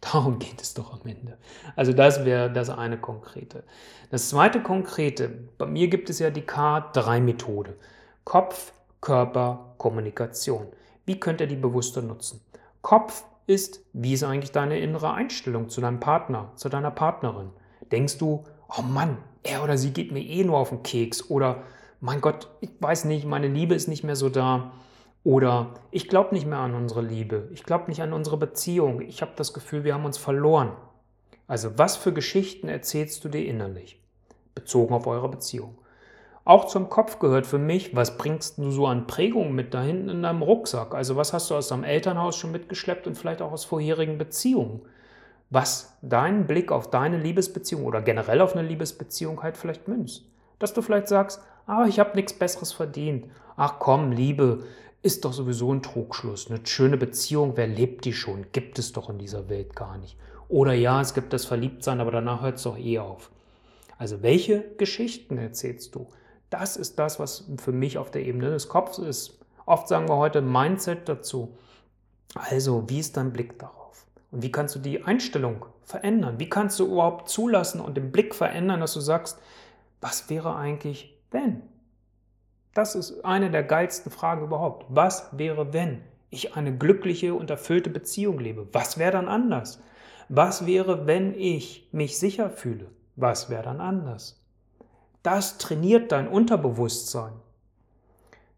Darum 0.13 0.39
geht 0.39 0.61
es 0.61 0.75
doch 0.75 0.93
am 0.95 1.07
Ende. 1.07 1.37
Also 1.77 1.93
das 1.93 2.25
wäre 2.25 2.51
das 2.51 2.71
eine 2.71 2.99
konkrete. 2.99 3.65
Das 4.11 4.31
zweite 4.31 4.63
konkrete, 4.63 5.29
bei 5.59 5.67
mir 5.67 5.89
gibt 5.89 6.11
es 6.11 6.19
ja 6.19 6.31
die 6.31 6.43
K3-Methode. 6.43 7.75
Kopf, 8.25 8.73
Körper, 9.01 9.75
Kommunikation. 9.79 10.67
Wie 11.05 11.21
könnt 11.21 11.41
ihr 11.41 11.47
die 11.47 11.57
bewusster 11.57 12.03
nutzen? 12.03 12.41
Kopf 12.83 13.25
ist, 13.47 13.81
wie 13.93 14.15
ist 14.15 14.25
eigentlich 14.25 14.53
deine 14.53 14.79
innere 14.79 15.13
Einstellung 15.13 15.69
zu 15.69 15.81
deinem 15.81 16.01
Partner, 16.01 16.53
zu 16.55 16.69
deiner 16.69 16.91
Partnerin? 16.91 17.51
Denkst 17.93 18.19
du, 18.19 18.45
oh 18.69 18.83
Mann, 18.83 19.19
er 19.43 19.63
oder 19.65 19.77
sie 19.77 19.93
geht 19.93 20.13
mir 20.13 20.23
eh 20.23 20.45
nur 20.45 20.59
auf 20.59 20.71
den 20.71 20.83
Keks 20.83 21.29
oder 21.31 21.63
mein 22.01 22.21
Gott, 22.21 22.49
ich 22.61 22.71
weiß 22.79 23.05
nicht, 23.05 23.27
meine 23.27 23.49
Liebe 23.49 23.75
ist 23.75 23.89
nicht 23.89 24.05
mehr 24.05 24.17
so 24.17 24.29
da 24.29 24.73
oder 25.23 25.75
ich 25.91 26.09
glaube 26.09 26.35
nicht 26.35 26.47
mehr 26.47 26.59
an 26.59 26.75
unsere 26.75 27.03
Liebe, 27.03 27.49
ich 27.53 27.65
glaube 27.65 27.89
nicht 27.89 28.03
an 28.03 28.13
unsere 28.13 28.37
Beziehung, 28.37 29.01
ich 29.01 29.23
habe 29.23 29.33
das 29.37 29.53
Gefühl, 29.53 29.85
wir 29.85 29.95
haben 29.95 30.05
uns 30.05 30.19
verloren. 30.19 30.73
Also 31.47 31.77
was 31.77 31.97
für 31.97 32.13
Geschichten 32.13 32.69
erzählst 32.69 33.25
du 33.25 33.29
dir 33.29 33.45
innerlich, 33.45 34.01
bezogen 34.55 34.95
auf 34.95 35.07
eure 35.07 35.29
Beziehung? 35.29 35.77
Auch 36.45 36.65
zum 36.67 36.89
Kopf 36.89 37.19
gehört 37.19 37.47
für 37.47 37.59
mich, 37.59 37.95
was 37.95 38.17
bringst 38.17 38.59
du 38.59 38.71
so 38.71 38.87
an 38.87 39.07
Prägungen 39.07 39.55
mit 39.55 39.75
da 39.75 39.83
hinten 39.83 40.09
in 40.09 40.23
deinem 40.23 40.43
Rucksack? 40.43 40.95
Also 40.95 41.17
was 41.17 41.33
hast 41.33 41.51
du 41.51 41.55
aus 41.55 41.69
deinem 41.69 41.85
Elternhaus 41.85 42.37
schon 42.37 42.51
mitgeschleppt 42.51 43.07
und 43.07 43.17
vielleicht 43.17 43.43
auch 43.43 43.53
aus 43.53 43.65
vorherigen 43.65 44.17
Beziehungen? 44.17 44.81
Was 45.51 45.99
deinen 46.01 46.47
Blick 46.47 46.73
auf 46.73 46.89
deine 46.89 47.19
Liebesbeziehung 47.19 47.85
oder 47.85 48.01
generell 48.01 48.41
auf 48.41 48.57
eine 48.57 48.67
Liebesbeziehung 48.67 49.43
halt 49.43 49.57
vielleicht 49.57 49.87
münzt. 49.87 50.25
Dass 50.59 50.73
du 50.73 50.81
vielleicht 50.81 51.09
sagst, 51.09 51.43
ah, 51.67 51.85
ich 51.87 51.99
habe 51.99 52.17
nichts 52.17 52.33
Besseres 52.33 52.73
verdient. 52.73 53.27
Ach 53.57 53.75
komm, 53.79 54.13
Liebe 54.13 54.65
ist 55.03 55.25
doch 55.25 55.33
sowieso 55.33 55.73
ein 55.73 55.83
Trugschluss. 55.83 56.51
Eine 56.51 56.61
schöne 56.67 56.97
Beziehung, 56.97 57.57
wer 57.57 57.67
lebt 57.67 58.05
die 58.05 58.13
schon? 58.13 58.47
Gibt 58.53 58.79
es 58.79 58.93
doch 58.93 59.09
in 59.09 59.19
dieser 59.19 59.49
Welt 59.49 59.75
gar 59.75 59.97
nicht. 59.99 60.17
Oder 60.49 60.73
ja, 60.73 61.01
es 61.01 61.15
gibt 61.15 61.33
das 61.33 61.45
Verliebtsein, 61.45 62.01
aber 62.01 62.11
danach 62.11 62.43
hört 62.43 62.57
es 62.57 62.65
doch 62.65 62.77
eh 62.77 62.99
auf. 62.99 63.31
Also 63.99 64.23
welche 64.23 64.63
Geschichten 64.77 65.39
erzählst 65.39 65.95
du? 65.95 66.09
Das 66.51 66.77
ist 66.77 66.99
das, 66.99 67.21
was 67.21 67.49
für 67.59 67.73
mich 67.73 67.99
auf 67.99 68.11
der 68.11 68.25
Ebene 68.27 68.51
des 68.51 68.69
Kopfes 68.69 68.99
ist. 68.99 69.39
Oft 69.67 69.89
sagen 69.89 70.09
wir 70.09 70.17
heute 70.17 70.43
Mindset 70.43 71.09
dazu. 71.09 71.57
Also, 72.35 72.89
wie 72.89 72.99
ist 72.99 73.17
dein 73.17 73.33
Blick 73.33 73.59
darauf? 73.59 74.07
Und 74.31 74.43
wie 74.43 74.51
kannst 74.53 74.75
du 74.75 74.79
die 74.81 75.05
Einstellung 75.05 75.67
verändern? 75.85 76.39
Wie 76.39 76.49
kannst 76.49 76.79
du 76.81 76.87
überhaupt 76.87 77.29
zulassen 77.29 77.81
und 77.81 77.97
den 77.97 78.11
Blick 78.11 78.35
verändern, 78.35 78.81
dass 78.81 78.95
du 78.95 79.01
sagst, 79.01 79.39
was 80.01 80.31
wäre 80.31 80.57
eigentlich, 80.57 81.17
wenn? 81.31 81.63
Das 82.75 82.95
ist 82.95 83.25
eine 83.25 83.51
der 83.51 83.65
geilsten 83.65 84.13
Fragen 84.13 84.45
überhaupt. 84.45 84.87
Was 84.89 85.29
wäre, 85.33 85.73
wenn 85.73 86.03
ich 86.31 86.55
eine 86.55 86.77
glückliche 86.77 87.35
und 87.35 87.51
erfüllte 87.51 87.91
Beziehung 87.91 88.39
lebe? 88.39 88.69
Was 88.73 88.99
wäre 88.99 89.13
dann 89.13 89.29
anders? 89.29 89.83
Was 90.29 90.67
wäre, 90.67 91.07
wenn 91.07 91.35
ich 91.35 91.89
mich 91.93 92.19
sicher 92.19 92.51
fühle? 92.51 92.87
Was 93.17 93.51
wäre 93.51 93.65
dann 93.65 93.81
anders? 93.81 94.41
Das 95.23 95.59
trainiert 95.59 96.13
dein 96.13 96.29
Unterbewusstsein. 96.29 97.33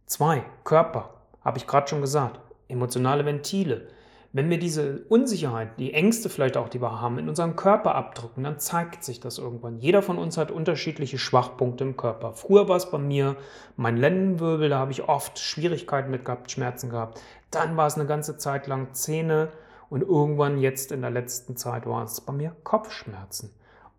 Zwei, 0.07 0.45
Körper, 0.64 1.14
habe 1.40 1.59
ich 1.59 1.66
gerade 1.66 1.88
schon 1.88 2.02
gesagt, 2.02 2.38
emotionale 2.69 3.25
Ventile. 3.25 3.88
Wenn 4.32 4.48
wir 4.48 4.58
diese 4.58 5.04
Unsicherheit, 5.08 5.78
die 5.78 5.92
Ängste 5.92 6.30
vielleicht 6.30 6.56
auch, 6.56 6.68
die 6.68 6.80
wir 6.80 7.00
haben, 7.00 7.18
in 7.18 7.28
unserem 7.28 7.54
Körper 7.54 7.94
abdrücken, 7.94 8.44
dann 8.44 8.58
zeigt 8.58 9.04
sich 9.04 9.20
das 9.20 9.38
irgendwann. 9.38 9.78
Jeder 9.78 10.02
von 10.02 10.16
uns 10.16 10.38
hat 10.38 10.50
unterschiedliche 10.50 11.18
Schwachpunkte 11.18 11.84
im 11.84 11.96
Körper. 11.96 12.32
Früher 12.32 12.68
war 12.68 12.76
es 12.76 12.90
bei 12.90 12.98
mir 12.98 13.36
mein 13.76 13.96
Lendenwirbel, 13.96 14.70
da 14.70 14.78
habe 14.78 14.92
ich 14.92 15.06
oft 15.08 15.38
Schwierigkeiten 15.38 16.10
mit 16.10 16.24
gehabt, 16.24 16.50
Schmerzen 16.50 16.88
gehabt. 16.88 17.20
Dann 17.50 17.76
war 17.76 17.86
es 17.86 17.96
eine 17.96 18.06
ganze 18.06 18.38
Zeit 18.38 18.66
lang 18.66 18.94
Zähne 18.94 19.48
und 19.90 20.02
irgendwann 20.02 20.58
jetzt 20.58 20.92
in 20.92 21.02
der 21.02 21.10
letzten 21.10 21.56
Zeit 21.56 21.86
war 21.86 22.02
es 22.04 22.22
bei 22.22 22.32
mir 22.32 22.56
Kopfschmerzen 22.64 23.50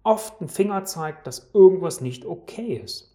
oft 0.03 0.41
ein 0.41 0.49
Finger 0.49 0.83
zeigt, 0.83 1.25
dass 1.27 1.49
irgendwas 1.53 2.01
nicht 2.01 2.25
okay 2.25 2.79
ist. 2.83 3.09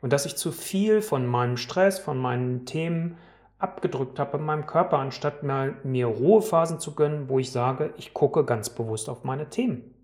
Und 0.00 0.12
dass 0.12 0.26
ich 0.26 0.36
zu 0.36 0.52
viel 0.52 1.02
von 1.02 1.26
meinem 1.26 1.56
Stress, 1.56 1.98
von 1.98 2.18
meinen 2.18 2.64
Themen 2.64 3.18
abgedrückt 3.58 4.18
habe 4.18 4.38
in 4.38 4.44
meinem 4.44 4.66
Körper, 4.66 4.98
anstatt 4.98 5.42
mal 5.42 5.76
mir 5.82 6.06
Ruhephasen 6.06 6.78
zu 6.80 6.94
gönnen, 6.94 7.28
wo 7.28 7.38
ich 7.38 7.50
sage, 7.50 7.92
ich 7.96 8.14
gucke 8.14 8.44
ganz 8.44 8.70
bewusst 8.70 9.08
auf 9.08 9.24
meine 9.24 9.50
Themen. 9.50 9.94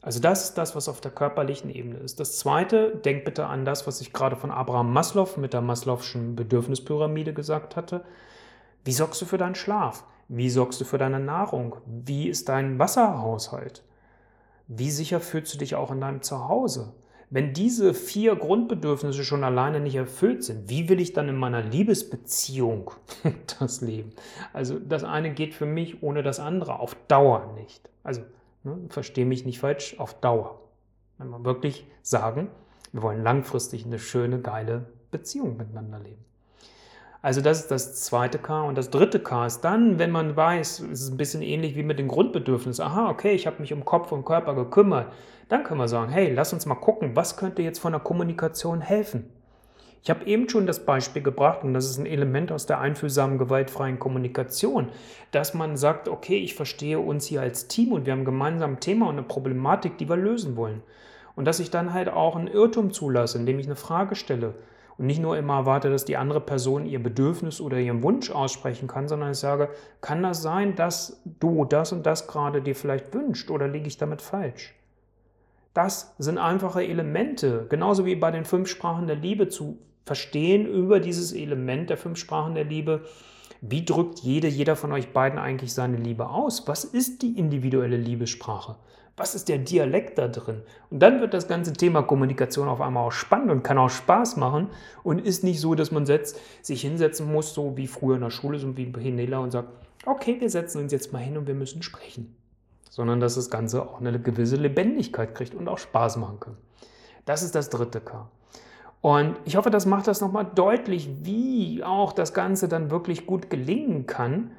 Also 0.00 0.20
das 0.20 0.44
ist 0.44 0.54
das, 0.54 0.76
was 0.76 0.88
auf 0.88 1.00
der 1.00 1.10
körperlichen 1.10 1.68
Ebene 1.68 1.98
ist. 1.98 2.20
Das 2.20 2.38
Zweite, 2.38 2.94
denk 2.94 3.24
bitte 3.24 3.46
an 3.46 3.64
das, 3.64 3.88
was 3.88 4.00
ich 4.00 4.12
gerade 4.12 4.36
von 4.36 4.52
Abraham 4.52 4.92
Maslow 4.92 5.28
mit 5.36 5.52
der 5.52 5.62
Maslow'schen 5.62 6.36
Bedürfnispyramide 6.36 7.34
gesagt 7.34 7.74
hatte. 7.74 8.04
Wie 8.84 8.92
sorgst 8.92 9.20
du 9.20 9.26
für 9.26 9.38
deinen 9.38 9.56
Schlaf? 9.56 10.04
Wie 10.28 10.48
sorgst 10.48 10.80
du 10.80 10.84
für 10.84 10.98
deine 10.98 11.18
Nahrung? 11.18 11.76
Wie 11.86 12.28
ist 12.28 12.48
dein 12.48 12.78
Wasserhaushalt? 12.78 13.82
Wie 14.68 14.92
sicher 14.92 15.18
fühlst 15.18 15.52
du 15.54 15.58
dich 15.58 15.74
auch 15.74 15.90
in 15.90 16.00
deinem 16.00 16.22
Zuhause? 16.22 16.94
Wenn 17.28 17.52
diese 17.52 17.92
vier 17.92 18.36
Grundbedürfnisse 18.36 19.24
schon 19.24 19.42
alleine 19.42 19.80
nicht 19.80 19.96
erfüllt 19.96 20.44
sind, 20.44 20.68
wie 20.68 20.88
will 20.88 21.00
ich 21.00 21.12
dann 21.12 21.28
in 21.28 21.36
meiner 21.36 21.62
Liebesbeziehung 21.62 22.92
das 23.58 23.80
leben? 23.80 24.12
Also 24.52 24.78
das 24.78 25.02
eine 25.02 25.32
geht 25.32 25.54
für 25.54 25.66
mich 25.66 26.02
ohne 26.02 26.22
das 26.22 26.38
andere 26.38 26.78
auf 26.78 26.96
Dauer 27.08 27.52
nicht. 27.58 27.90
Also 28.04 28.22
ne, 28.62 28.78
verstehe 28.90 29.26
mich 29.26 29.44
nicht 29.44 29.58
falsch, 29.58 29.98
auf 29.98 30.14
Dauer. 30.20 30.60
Wenn 31.18 31.30
wir 31.30 31.44
wirklich 31.44 31.86
sagen, 32.02 32.48
Wir 32.92 33.02
wollen 33.02 33.22
langfristig 33.22 33.84
eine 33.84 33.98
schöne, 33.98 34.40
geile 34.40 34.86
Beziehung 35.10 35.58
miteinander 35.58 35.98
leben. 35.98 36.24
Also 37.22 37.40
das 37.40 37.60
ist 37.60 37.70
das 37.70 38.04
zweite 38.04 38.38
K. 38.38 38.62
Und 38.62 38.78
das 38.78 38.90
dritte 38.90 39.20
K 39.20 39.46
ist 39.46 39.60
dann, 39.62 39.98
wenn 39.98 40.10
man 40.10 40.36
weiß, 40.36 40.80
es 40.80 41.02
ist 41.02 41.10
ein 41.10 41.16
bisschen 41.16 41.42
ähnlich 41.42 41.76
wie 41.76 41.82
mit 41.82 41.98
den 41.98 42.08
Grundbedürfnissen. 42.08 42.84
Aha, 42.84 43.10
okay, 43.10 43.32
ich 43.32 43.46
habe 43.46 43.60
mich 43.60 43.72
um 43.72 43.84
Kopf 43.84 44.12
und 44.12 44.24
Körper 44.24 44.54
gekümmert. 44.54 45.12
Dann 45.48 45.64
können 45.64 45.80
wir 45.80 45.88
sagen, 45.88 46.10
hey, 46.10 46.32
lass 46.32 46.52
uns 46.52 46.66
mal 46.66 46.74
gucken, 46.74 47.14
was 47.14 47.36
könnte 47.36 47.62
jetzt 47.62 47.78
von 47.78 47.92
der 47.92 48.00
Kommunikation 48.00 48.80
helfen? 48.80 49.30
Ich 50.02 50.10
habe 50.10 50.24
eben 50.26 50.48
schon 50.48 50.68
das 50.68 50.86
Beispiel 50.86 51.20
gebracht, 51.20 51.64
und 51.64 51.74
das 51.74 51.90
ist 51.90 51.98
ein 51.98 52.06
Element 52.06 52.52
aus 52.52 52.66
der 52.66 52.78
einfühlsamen, 52.78 53.38
gewaltfreien 53.38 53.98
Kommunikation, 53.98 54.90
dass 55.32 55.52
man 55.52 55.76
sagt, 55.76 56.08
okay, 56.08 56.38
ich 56.38 56.54
verstehe 56.54 57.00
uns 57.00 57.26
hier 57.26 57.40
als 57.40 57.66
Team 57.66 57.90
und 57.90 58.06
wir 58.06 58.12
haben 58.12 58.24
gemeinsam 58.24 58.74
ein 58.74 58.80
Thema 58.80 59.06
und 59.08 59.16
eine 59.16 59.24
Problematik, 59.24 59.98
die 59.98 60.08
wir 60.08 60.16
lösen 60.16 60.56
wollen. 60.56 60.84
Und 61.34 61.44
dass 61.44 61.58
ich 61.58 61.70
dann 61.72 61.92
halt 61.92 62.08
auch 62.08 62.36
einen 62.36 62.46
Irrtum 62.46 62.92
zulasse, 62.92 63.36
indem 63.36 63.58
ich 63.58 63.66
eine 63.66 63.74
Frage 63.74 64.14
stelle 64.14 64.54
und 64.98 65.06
nicht 65.06 65.20
nur 65.20 65.36
immer 65.36 65.58
erwarte, 65.58 65.90
dass 65.90 66.04
die 66.04 66.16
andere 66.16 66.40
Person 66.40 66.86
ihr 66.86 67.02
Bedürfnis 67.02 67.60
oder 67.60 67.78
ihren 67.78 68.02
Wunsch 68.02 68.30
aussprechen 68.30 68.88
kann, 68.88 69.08
sondern 69.08 69.32
ich 69.32 69.38
sage, 69.38 69.68
kann 70.00 70.22
das 70.22 70.42
sein, 70.42 70.74
dass 70.74 71.20
du 71.24 71.64
das 71.64 71.92
und 71.92 72.06
das 72.06 72.26
gerade 72.26 72.62
dir 72.62 72.74
vielleicht 72.74 73.12
wünscht 73.12 73.50
oder 73.50 73.68
liege 73.68 73.88
ich 73.88 73.98
damit 73.98 74.22
falsch? 74.22 74.74
Das 75.74 76.14
sind 76.18 76.38
einfache 76.38 76.82
Elemente, 76.82 77.66
genauso 77.68 78.06
wie 78.06 78.16
bei 78.16 78.30
den 78.30 78.46
fünf 78.46 78.68
Sprachen 78.68 79.06
der 79.06 79.16
Liebe 79.16 79.48
zu 79.48 79.78
verstehen 80.06 80.66
über 80.66 81.00
dieses 81.00 81.32
Element 81.32 81.90
der 81.90 81.98
fünf 81.98 82.18
Sprachen 82.18 82.54
der 82.54 82.64
Liebe. 82.64 83.04
Wie 83.60 83.84
drückt 83.84 84.20
jede, 84.20 84.48
jeder 84.48 84.76
von 84.76 84.92
euch 84.92 85.12
beiden 85.12 85.38
eigentlich 85.38 85.74
seine 85.74 85.96
Liebe 85.96 86.30
aus? 86.30 86.66
Was 86.66 86.84
ist 86.84 87.20
die 87.20 87.38
individuelle 87.38 87.96
Liebessprache? 87.98 88.76
Was 89.16 89.34
ist 89.34 89.48
der 89.48 89.58
Dialekt 89.58 90.18
da 90.18 90.28
drin? 90.28 90.62
Und 90.90 91.00
dann 91.00 91.20
wird 91.20 91.32
das 91.32 91.48
ganze 91.48 91.72
Thema 91.72 92.02
Kommunikation 92.02 92.68
auf 92.68 92.82
einmal 92.82 93.06
auch 93.06 93.12
spannend 93.12 93.50
und 93.50 93.62
kann 93.62 93.78
auch 93.78 93.88
Spaß 93.88 94.36
machen 94.36 94.68
und 95.02 95.18
ist 95.18 95.42
nicht 95.42 95.58
so, 95.58 95.74
dass 95.74 95.90
man 95.90 96.04
setzt, 96.04 96.38
sich 96.60 96.82
hinsetzen 96.82 97.32
muss, 97.32 97.54
so 97.54 97.78
wie 97.78 97.86
früher 97.86 98.16
in 98.16 98.20
der 98.20 98.30
Schule, 98.30 98.58
so 98.58 98.76
wie 98.76 98.84
Penela 98.86 99.38
und 99.38 99.52
sagt, 99.52 99.68
okay, 100.04 100.36
wir 100.38 100.50
setzen 100.50 100.82
uns 100.82 100.92
jetzt 100.92 101.14
mal 101.14 101.18
hin 101.18 101.38
und 101.38 101.46
wir 101.46 101.54
müssen 101.54 101.82
sprechen. 101.82 102.36
Sondern 102.90 103.20
dass 103.20 103.36
das 103.36 103.48
Ganze 103.48 103.82
auch 103.82 104.00
eine 104.00 104.20
gewisse 104.20 104.56
Lebendigkeit 104.56 105.34
kriegt 105.34 105.54
und 105.54 105.66
auch 105.68 105.78
Spaß 105.78 106.18
machen 106.18 106.38
kann. 106.38 106.56
Das 107.24 107.42
ist 107.42 107.54
das 107.54 107.70
dritte 107.70 108.00
K. 108.00 108.28
Und 109.00 109.36
ich 109.44 109.56
hoffe, 109.56 109.70
das 109.70 109.86
macht 109.86 110.08
das 110.08 110.20
nochmal 110.20 110.46
deutlich, 110.54 111.08
wie 111.22 111.82
auch 111.82 112.12
das 112.12 112.34
Ganze 112.34 112.68
dann 112.68 112.90
wirklich 112.90 113.24
gut 113.24 113.48
gelingen 113.48 114.06
kann 114.06 114.50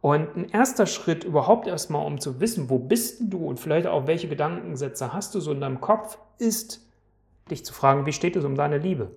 und 0.00 0.36
ein 0.36 0.48
erster 0.50 0.86
Schritt 0.86 1.24
überhaupt 1.24 1.66
erstmal, 1.66 2.06
um 2.06 2.20
zu 2.20 2.38
wissen, 2.40 2.70
wo 2.70 2.78
bist 2.78 3.16
du 3.20 3.44
und 3.46 3.58
vielleicht 3.58 3.88
auch 3.88 4.06
welche 4.06 4.28
Gedankensätze 4.28 5.12
hast 5.12 5.34
du 5.34 5.40
so 5.40 5.50
in 5.52 5.60
deinem 5.60 5.80
Kopf, 5.80 6.18
ist, 6.38 6.86
dich 7.50 7.64
zu 7.64 7.72
fragen, 7.72 8.06
wie 8.06 8.12
steht 8.12 8.36
es 8.36 8.44
um 8.44 8.54
deine 8.54 8.78
Liebe? 8.78 9.10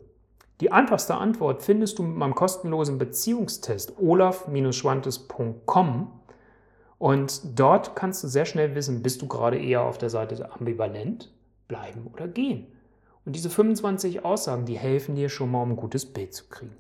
Die 0.59 0.71
einfachste 0.71 1.13
Antwort 1.15 1.61
findest 1.63 2.00
du 2.00 2.03
mit 2.03 2.17
meinem 2.17 2.35
kostenlosen 2.35 2.97
Beziehungstest 2.97 3.93
olaf-schwantes.com 4.00 6.11
und 6.97 7.59
dort 7.59 7.95
kannst 7.95 8.23
du 8.23 8.27
sehr 8.27 8.45
schnell 8.45 8.75
wissen, 8.75 9.01
bist 9.01 9.23
du 9.23 9.27
gerade 9.27 9.59
eher 9.59 9.81
auf 9.81 9.97
der 9.97 10.11
Seite 10.11 10.51
ambivalent, 10.51 11.33
bleiben 11.67 12.07
oder 12.13 12.27
gehen. 12.27 12.67
Und 13.25 13.35
diese 13.35 13.50
25 13.50 14.23
Aussagen, 14.25 14.65
die 14.65 14.77
helfen 14.77 15.15
dir 15.15 15.29
schon 15.29 15.50
mal, 15.51 15.63
um 15.63 15.71
ein 15.71 15.75
gutes 15.75 16.05
Bild 16.05 16.33
zu 16.33 16.45
kriegen. 16.50 16.75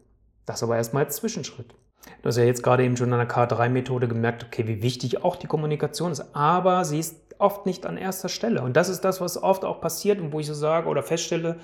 Das 0.45 0.63
aber 0.63 0.77
erstmal 0.77 1.05
als 1.05 1.17
Zwischenschritt. 1.17 1.75
Du 2.21 2.27
hast 2.27 2.37
ja 2.37 2.43
jetzt 2.43 2.63
gerade 2.63 2.83
eben 2.83 2.97
schon 2.97 3.13
an 3.13 3.19
der 3.19 3.29
K3-Methode 3.29 4.07
gemerkt, 4.07 4.43
okay, 4.43 4.67
wie 4.67 4.81
wichtig 4.81 5.23
auch 5.23 5.35
die 5.35 5.47
Kommunikation 5.47 6.11
ist, 6.11 6.35
aber 6.35 6.85
sie 6.85 6.99
ist 6.99 7.17
oft 7.39 7.65
nicht 7.65 7.85
an 7.85 7.97
erster 7.97 8.29
Stelle. 8.29 8.61
Und 8.61 8.77
das 8.77 8.89
ist 8.89 9.01
das, 9.01 9.21
was 9.21 9.41
oft 9.41 9.65
auch 9.65 9.81
passiert 9.81 10.19
und 10.19 10.31
wo 10.31 10.39
ich 10.39 10.47
so 10.47 10.53
sage 10.53 10.87
oder 10.87 11.03
feststelle, 11.03 11.57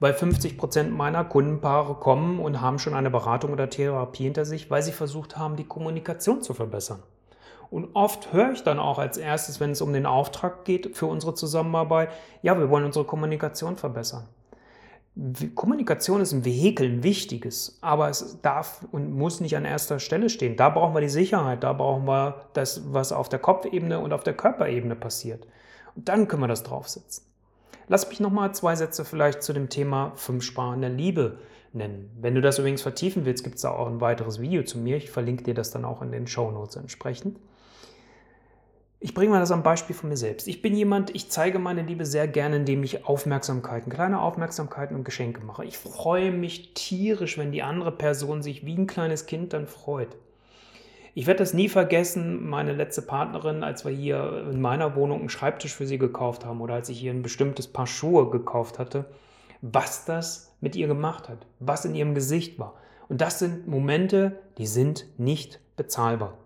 weil 0.00 0.14
50 0.14 0.58
Prozent 0.58 0.92
meiner 0.92 1.24
Kundenpaare 1.24 1.94
kommen 1.94 2.38
und 2.38 2.60
haben 2.60 2.78
schon 2.78 2.94
eine 2.94 3.10
Beratung 3.10 3.52
oder 3.52 3.70
Therapie 3.70 4.24
hinter 4.24 4.44
sich, 4.44 4.70
weil 4.70 4.82
sie 4.82 4.92
versucht 4.92 5.36
haben, 5.36 5.56
die 5.56 5.64
Kommunikation 5.64 6.42
zu 6.42 6.54
verbessern. 6.54 7.02
Und 7.70 7.88
oft 7.94 8.32
höre 8.32 8.52
ich 8.52 8.62
dann 8.62 8.78
auch 8.78 8.98
als 8.98 9.16
erstes, 9.16 9.58
wenn 9.58 9.72
es 9.72 9.80
um 9.80 9.92
den 9.92 10.06
Auftrag 10.06 10.64
geht 10.64 10.96
für 10.96 11.06
unsere 11.06 11.34
Zusammenarbeit, 11.34 12.10
ja, 12.42 12.56
wir 12.58 12.70
wollen 12.70 12.84
unsere 12.84 13.04
Kommunikation 13.04 13.76
verbessern. 13.76 14.28
Kommunikation 15.54 16.20
ist 16.20 16.32
ein 16.32 16.44
Vehikel, 16.44 16.88
ein 16.90 17.02
wichtiges, 17.04 17.78
aber 17.80 18.08
es 18.08 18.40
darf 18.42 18.84
und 18.90 19.12
muss 19.12 19.40
nicht 19.40 19.56
an 19.56 19.64
erster 19.64 20.00
Stelle 20.00 20.28
stehen. 20.28 20.56
Da 20.56 20.70
brauchen 20.70 20.92
wir 20.92 21.00
die 21.00 21.08
Sicherheit, 21.08 21.62
da 21.62 21.72
brauchen 21.72 22.04
wir 22.04 22.46
das, 22.52 22.92
was 22.92 23.12
auf 23.12 23.28
der 23.28 23.38
Kopfebene 23.38 24.00
und 24.00 24.12
auf 24.12 24.24
der 24.24 24.34
Körperebene 24.34 24.96
passiert. 24.96 25.46
Und 25.94 26.08
dann 26.08 26.26
können 26.26 26.42
wir 26.42 26.48
das 26.48 26.64
draufsetzen. 26.64 27.24
Lass 27.86 28.08
mich 28.08 28.18
nochmal 28.18 28.54
zwei 28.54 28.74
Sätze 28.74 29.04
vielleicht 29.04 29.44
zu 29.44 29.52
dem 29.52 29.68
Thema 29.68 30.12
fünf 30.16 30.42
Sprachen 30.42 30.80
der 30.80 30.90
Liebe 30.90 31.38
nennen. 31.72 32.10
Wenn 32.20 32.34
du 32.34 32.40
das 32.40 32.58
übrigens 32.58 32.82
vertiefen 32.82 33.24
willst, 33.24 33.44
gibt 33.44 33.56
es 33.56 33.62
da 33.62 33.70
auch 33.70 33.86
ein 33.86 34.00
weiteres 34.00 34.40
Video 34.40 34.64
zu 34.64 34.78
mir. 34.78 34.96
Ich 34.96 35.12
verlinke 35.12 35.44
dir 35.44 35.54
das 35.54 35.70
dann 35.70 35.84
auch 35.84 36.02
in 36.02 36.10
den 36.10 36.26
Show 36.26 36.50
Notes 36.50 36.74
entsprechend. 36.74 37.38
Ich 39.04 39.12
bringe 39.12 39.32
mal 39.32 39.40
das 39.40 39.50
am 39.50 39.62
Beispiel 39.62 39.94
von 39.94 40.08
mir 40.08 40.16
selbst. 40.16 40.48
Ich 40.48 40.62
bin 40.62 40.74
jemand, 40.74 41.14
ich 41.14 41.28
zeige 41.28 41.58
meine 41.58 41.82
Liebe 41.82 42.06
sehr 42.06 42.26
gerne, 42.26 42.56
indem 42.56 42.82
ich 42.82 43.04
Aufmerksamkeiten, 43.04 43.92
kleine 43.92 44.22
Aufmerksamkeiten 44.22 44.96
und 44.96 45.04
Geschenke 45.04 45.42
mache. 45.42 45.62
Ich 45.66 45.76
freue 45.76 46.32
mich 46.32 46.72
tierisch, 46.72 47.36
wenn 47.36 47.52
die 47.52 47.62
andere 47.62 47.92
Person 47.92 48.42
sich 48.42 48.64
wie 48.64 48.74
ein 48.74 48.86
kleines 48.86 49.26
Kind 49.26 49.52
dann 49.52 49.66
freut. 49.66 50.16
Ich 51.12 51.26
werde 51.26 51.40
das 51.40 51.52
nie 51.52 51.68
vergessen, 51.68 52.48
meine 52.48 52.72
letzte 52.72 53.02
Partnerin, 53.02 53.62
als 53.62 53.84
wir 53.84 53.92
hier 53.92 54.48
in 54.50 54.62
meiner 54.62 54.96
Wohnung 54.96 55.20
einen 55.20 55.28
Schreibtisch 55.28 55.74
für 55.74 55.86
sie 55.86 55.98
gekauft 55.98 56.46
haben 56.46 56.62
oder 56.62 56.72
als 56.72 56.88
ich 56.88 56.98
hier 56.98 57.12
ein 57.12 57.20
bestimmtes 57.20 57.68
Paar 57.68 57.86
Schuhe 57.86 58.30
gekauft 58.30 58.78
hatte, 58.78 59.04
was 59.60 60.06
das 60.06 60.54
mit 60.62 60.76
ihr 60.76 60.86
gemacht 60.86 61.28
hat, 61.28 61.44
was 61.60 61.84
in 61.84 61.94
ihrem 61.94 62.14
Gesicht 62.14 62.58
war. 62.58 62.72
Und 63.10 63.20
das 63.20 63.38
sind 63.38 63.68
Momente, 63.68 64.38
die 64.56 64.66
sind 64.66 65.04
nicht 65.18 65.60
bezahlbar. 65.76 66.38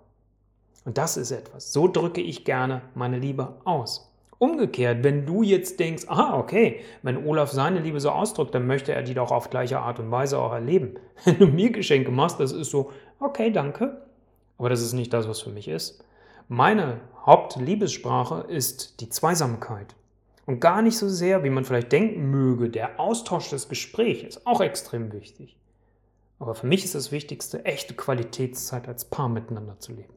Und 0.85 0.99
das 0.99 1.17
ist 1.17 1.31
etwas. 1.31 1.73
So 1.73 1.89
drücke 1.89 2.21
ich 2.21 2.45
gerne 2.45 2.83
meine 2.95 3.19
Liebe 3.19 3.57
aus. 3.65 4.11
Umgekehrt, 4.39 5.03
wenn 5.03 5.27
du 5.27 5.43
jetzt 5.43 5.81
denkst, 5.81 6.05
ah, 6.07 6.39
okay, 6.39 6.81
wenn 7.03 7.27
Olaf 7.27 7.51
seine 7.51 7.81
Liebe 7.81 7.99
so 7.99 8.11
ausdrückt, 8.11 8.55
dann 8.55 8.69
möchte 8.69 8.93
er 8.93 9.03
die 9.03 9.15
doch 9.15 9.33
auf 9.33 9.51
gleiche 9.51 9.81
Art 9.81 9.99
und 9.99 10.13
Weise 10.13 10.39
auch 10.39 10.53
erleben. 10.53 10.95
Wenn 11.25 11.39
du 11.39 11.47
mir 11.49 11.71
Geschenke 11.73 12.13
machst, 12.13 12.39
das 12.39 12.53
ist 12.53 12.71
so, 12.71 12.93
okay, 13.19 13.51
danke, 13.51 14.01
aber 14.57 14.69
das 14.69 14.81
ist 14.81 14.93
nicht 14.93 15.13
das, 15.13 15.29
was 15.29 15.41
für 15.41 15.51
mich 15.51 15.67
ist. 15.67 16.05
Meine 16.47 17.01
Hauptliebessprache 17.27 18.47
ist 18.49 19.01
die 19.01 19.09
Zweisamkeit. 19.09 19.97
Und 20.47 20.61
gar 20.61 20.81
nicht 20.81 20.97
so 20.97 21.09
sehr, 21.09 21.45
wie 21.45 21.51
man 21.51 21.65
vielleicht 21.65 21.93
denken 21.93 22.31
möge, 22.31 22.71
der 22.71 22.99
Austausch 22.99 23.51
des 23.51 23.69
Gesprächs 23.69 24.23
ist 24.23 24.47
auch 24.47 24.61
extrem 24.61 25.13
wichtig. 25.13 25.59
Aber 26.39 26.55
für 26.55 26.67
mich 26.67 26.85
ist 26.85 26.95
das 26.95 27.13
Wichtigste, 27.13 27.65
echte 27.65 27.93
Qualitätszeit 27.95 28.89
als 28.89 29.05
Paar 29.05 29.29
miteinander 29.29 29.79
zu 29.79 29.93
leben. 29.93 30.15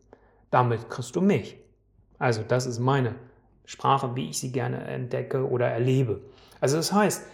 Damit 0.51 0.89
kriegst 0.89 1.15
du 1.15 1.21
mich. 1.21 1.57
Also 2.19 2.43
das 2.47 2.67
ist 2.67 2.79
meine 2.79 3.15
Sprache, 3.65 4.15
wie 4.15 4.29
ich 4.29 4.39
sie 4.39 4.51
gerne 4.51 4.83
entdecke 4.83 5.49
oder 5.49 5.67
erlebe. 5.67 6.21
Also 6.59 6.77
das 6.77 6.93
heißt, 6.93 7.25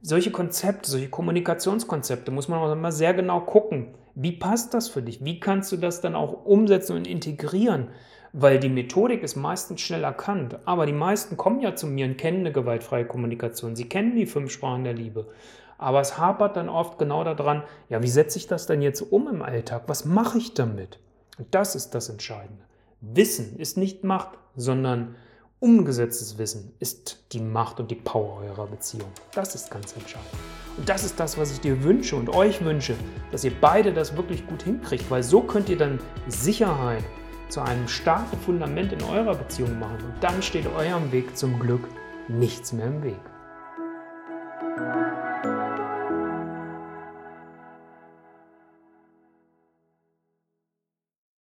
solche 0.00 0.32
Konzepte, 0.32 0.90
solche 0.90 1.10
Kommunikationskonzepte 1.10 2.32
muss 2.32 2.48
man 2.48 2.58
auch 2.58 2.72
immer 2.72 2.90
sehr 2.90 3.14
genau 3.14 3.40
gucken. 3.40 3.94
Wie 4.14 4.32
passt 4.32 4.74
das 4.74 4.88
für 4.88 5.02
dich? 5.02 5.24
Wie 5.24 5.38
kannst 5.38 5.70
du 5.70 5.76
das 5.76 6.00
dann 6.00 6.16
auch 6.16 6.44
umsetzen 6.44 6.96
und 6.96 7.06
integrieren? 7.06 7.88
Weil 8.32 8.58
die 8.58 8.68
Methodik 8.68 9.22
ist 9.22 9.36
meistens 9.36 9.82
schnell 9.82 10.04
erkannt. 10.04 10.58
Aber 10.64 10.86
die 10.86 10.92
meisten 10.92 11.36
kommen 11.36 11.60
ja 11.60 11.76
zu 11.76 11.86
mir 11.86 12.06
und 12.06 12.16
kennen 12.16 12.40
eine 12.40 12.52
gewaltfreie 12.52 13.04
Kommunikation. 13.04 13.76
Sie 13.76 13.88
kennen 13.88 14.16
die 14.16 14.26
fünf 14.26 14.50
Sprachen 14.50 14.84
der 14.84 14.94
Liebe. 14.94 15.28
Aber 15.78 16.00
es 16.00 16.16
hapert 16.18 16.56
dann 16.56 16.68
oft 16.68 16.98
genau 16.98 17.22
daran, 17.22 17.64
ja, 17.88 18.02
wie 18.02 18.08
setze 18.08 18.38
ich 18.38 18.46
das 18.46 18.66
denn 18.66 18.82
jetzt 18.82 19.02
um 19.02 19.28
im 19.28 19.42
Alltag? 19.42 19.82
Was 19.86 20.04
mache 20.04 20.38
ich 20.38 20.54
damit? 20.54 20.98
Und 21.38 21.54
das 21.54 21.74
ist 21.74 21.90
das 21.90 22.08
Entscheidende. 22.08 22.62
Wissen 23.00 23.58
ist 23.58 23.76
nicht 23.76 24.04
Macht, 24.04 24.38
sondern 24.56 25.16
umgesetztes 25.60 26.38
Wissen 26.38 26.72
ist 26.78 27.24
die 27.32 27.40
Macht 27.40 27.80
und 27.80 27.90
die 27.90 27.96
Power 27.96 28.42
eurer 28.42 28.66
Beziehung. 28.66 29.10
Das 29.34 29.54
ist 29.54 29.70
ganz 29.70 29.94
entscheidend. 29.96 30.28
Und 30.76 30.88
das 30.88 31.04
ist 31.04 31.20
das, 31.20 31.38
was 31.38 31.52
ich 31.52 31.60
dir 31.60 31.82
wünsche 31.84 32.16
und 32.16 32.30
euch 32.30 32.64
wünsche, 32.64 32.94
dass 33.30 33.44
ihr 33.44 33.52
beide 33.60 33.92
das 33.92 34.16
wirklich 34.16 34.46
gut 34.46 34.62
hinkriegt, 34.62 35.10
weil 35.10 35.22
so 35.22 35.42
könnt 35.42 35.68
ihr 35.68 35.76
dann 35.78 36.00
Sicherheit 36.28 37.04
zu 37.48 37.60
einem 37.60 37.86
starken 37.86 38.38
Fundament 38.38 38.92
in 38.92 39.02
eurer 39.02 39.34
Beziehung 39.34 39.78
machen. 39.78 39.98
Und 40.04 40.14
dann 40.22 40.42
steht 40.42 40.66
eurem 40.66 41.12
Weg 41.12 41.36
zum 41.36 41.58
Glück 41.60 41.86
nichts 42.28 42.72
mehr 42.72 42.86
im 42.86 43.02
Weg. 43.02 43.20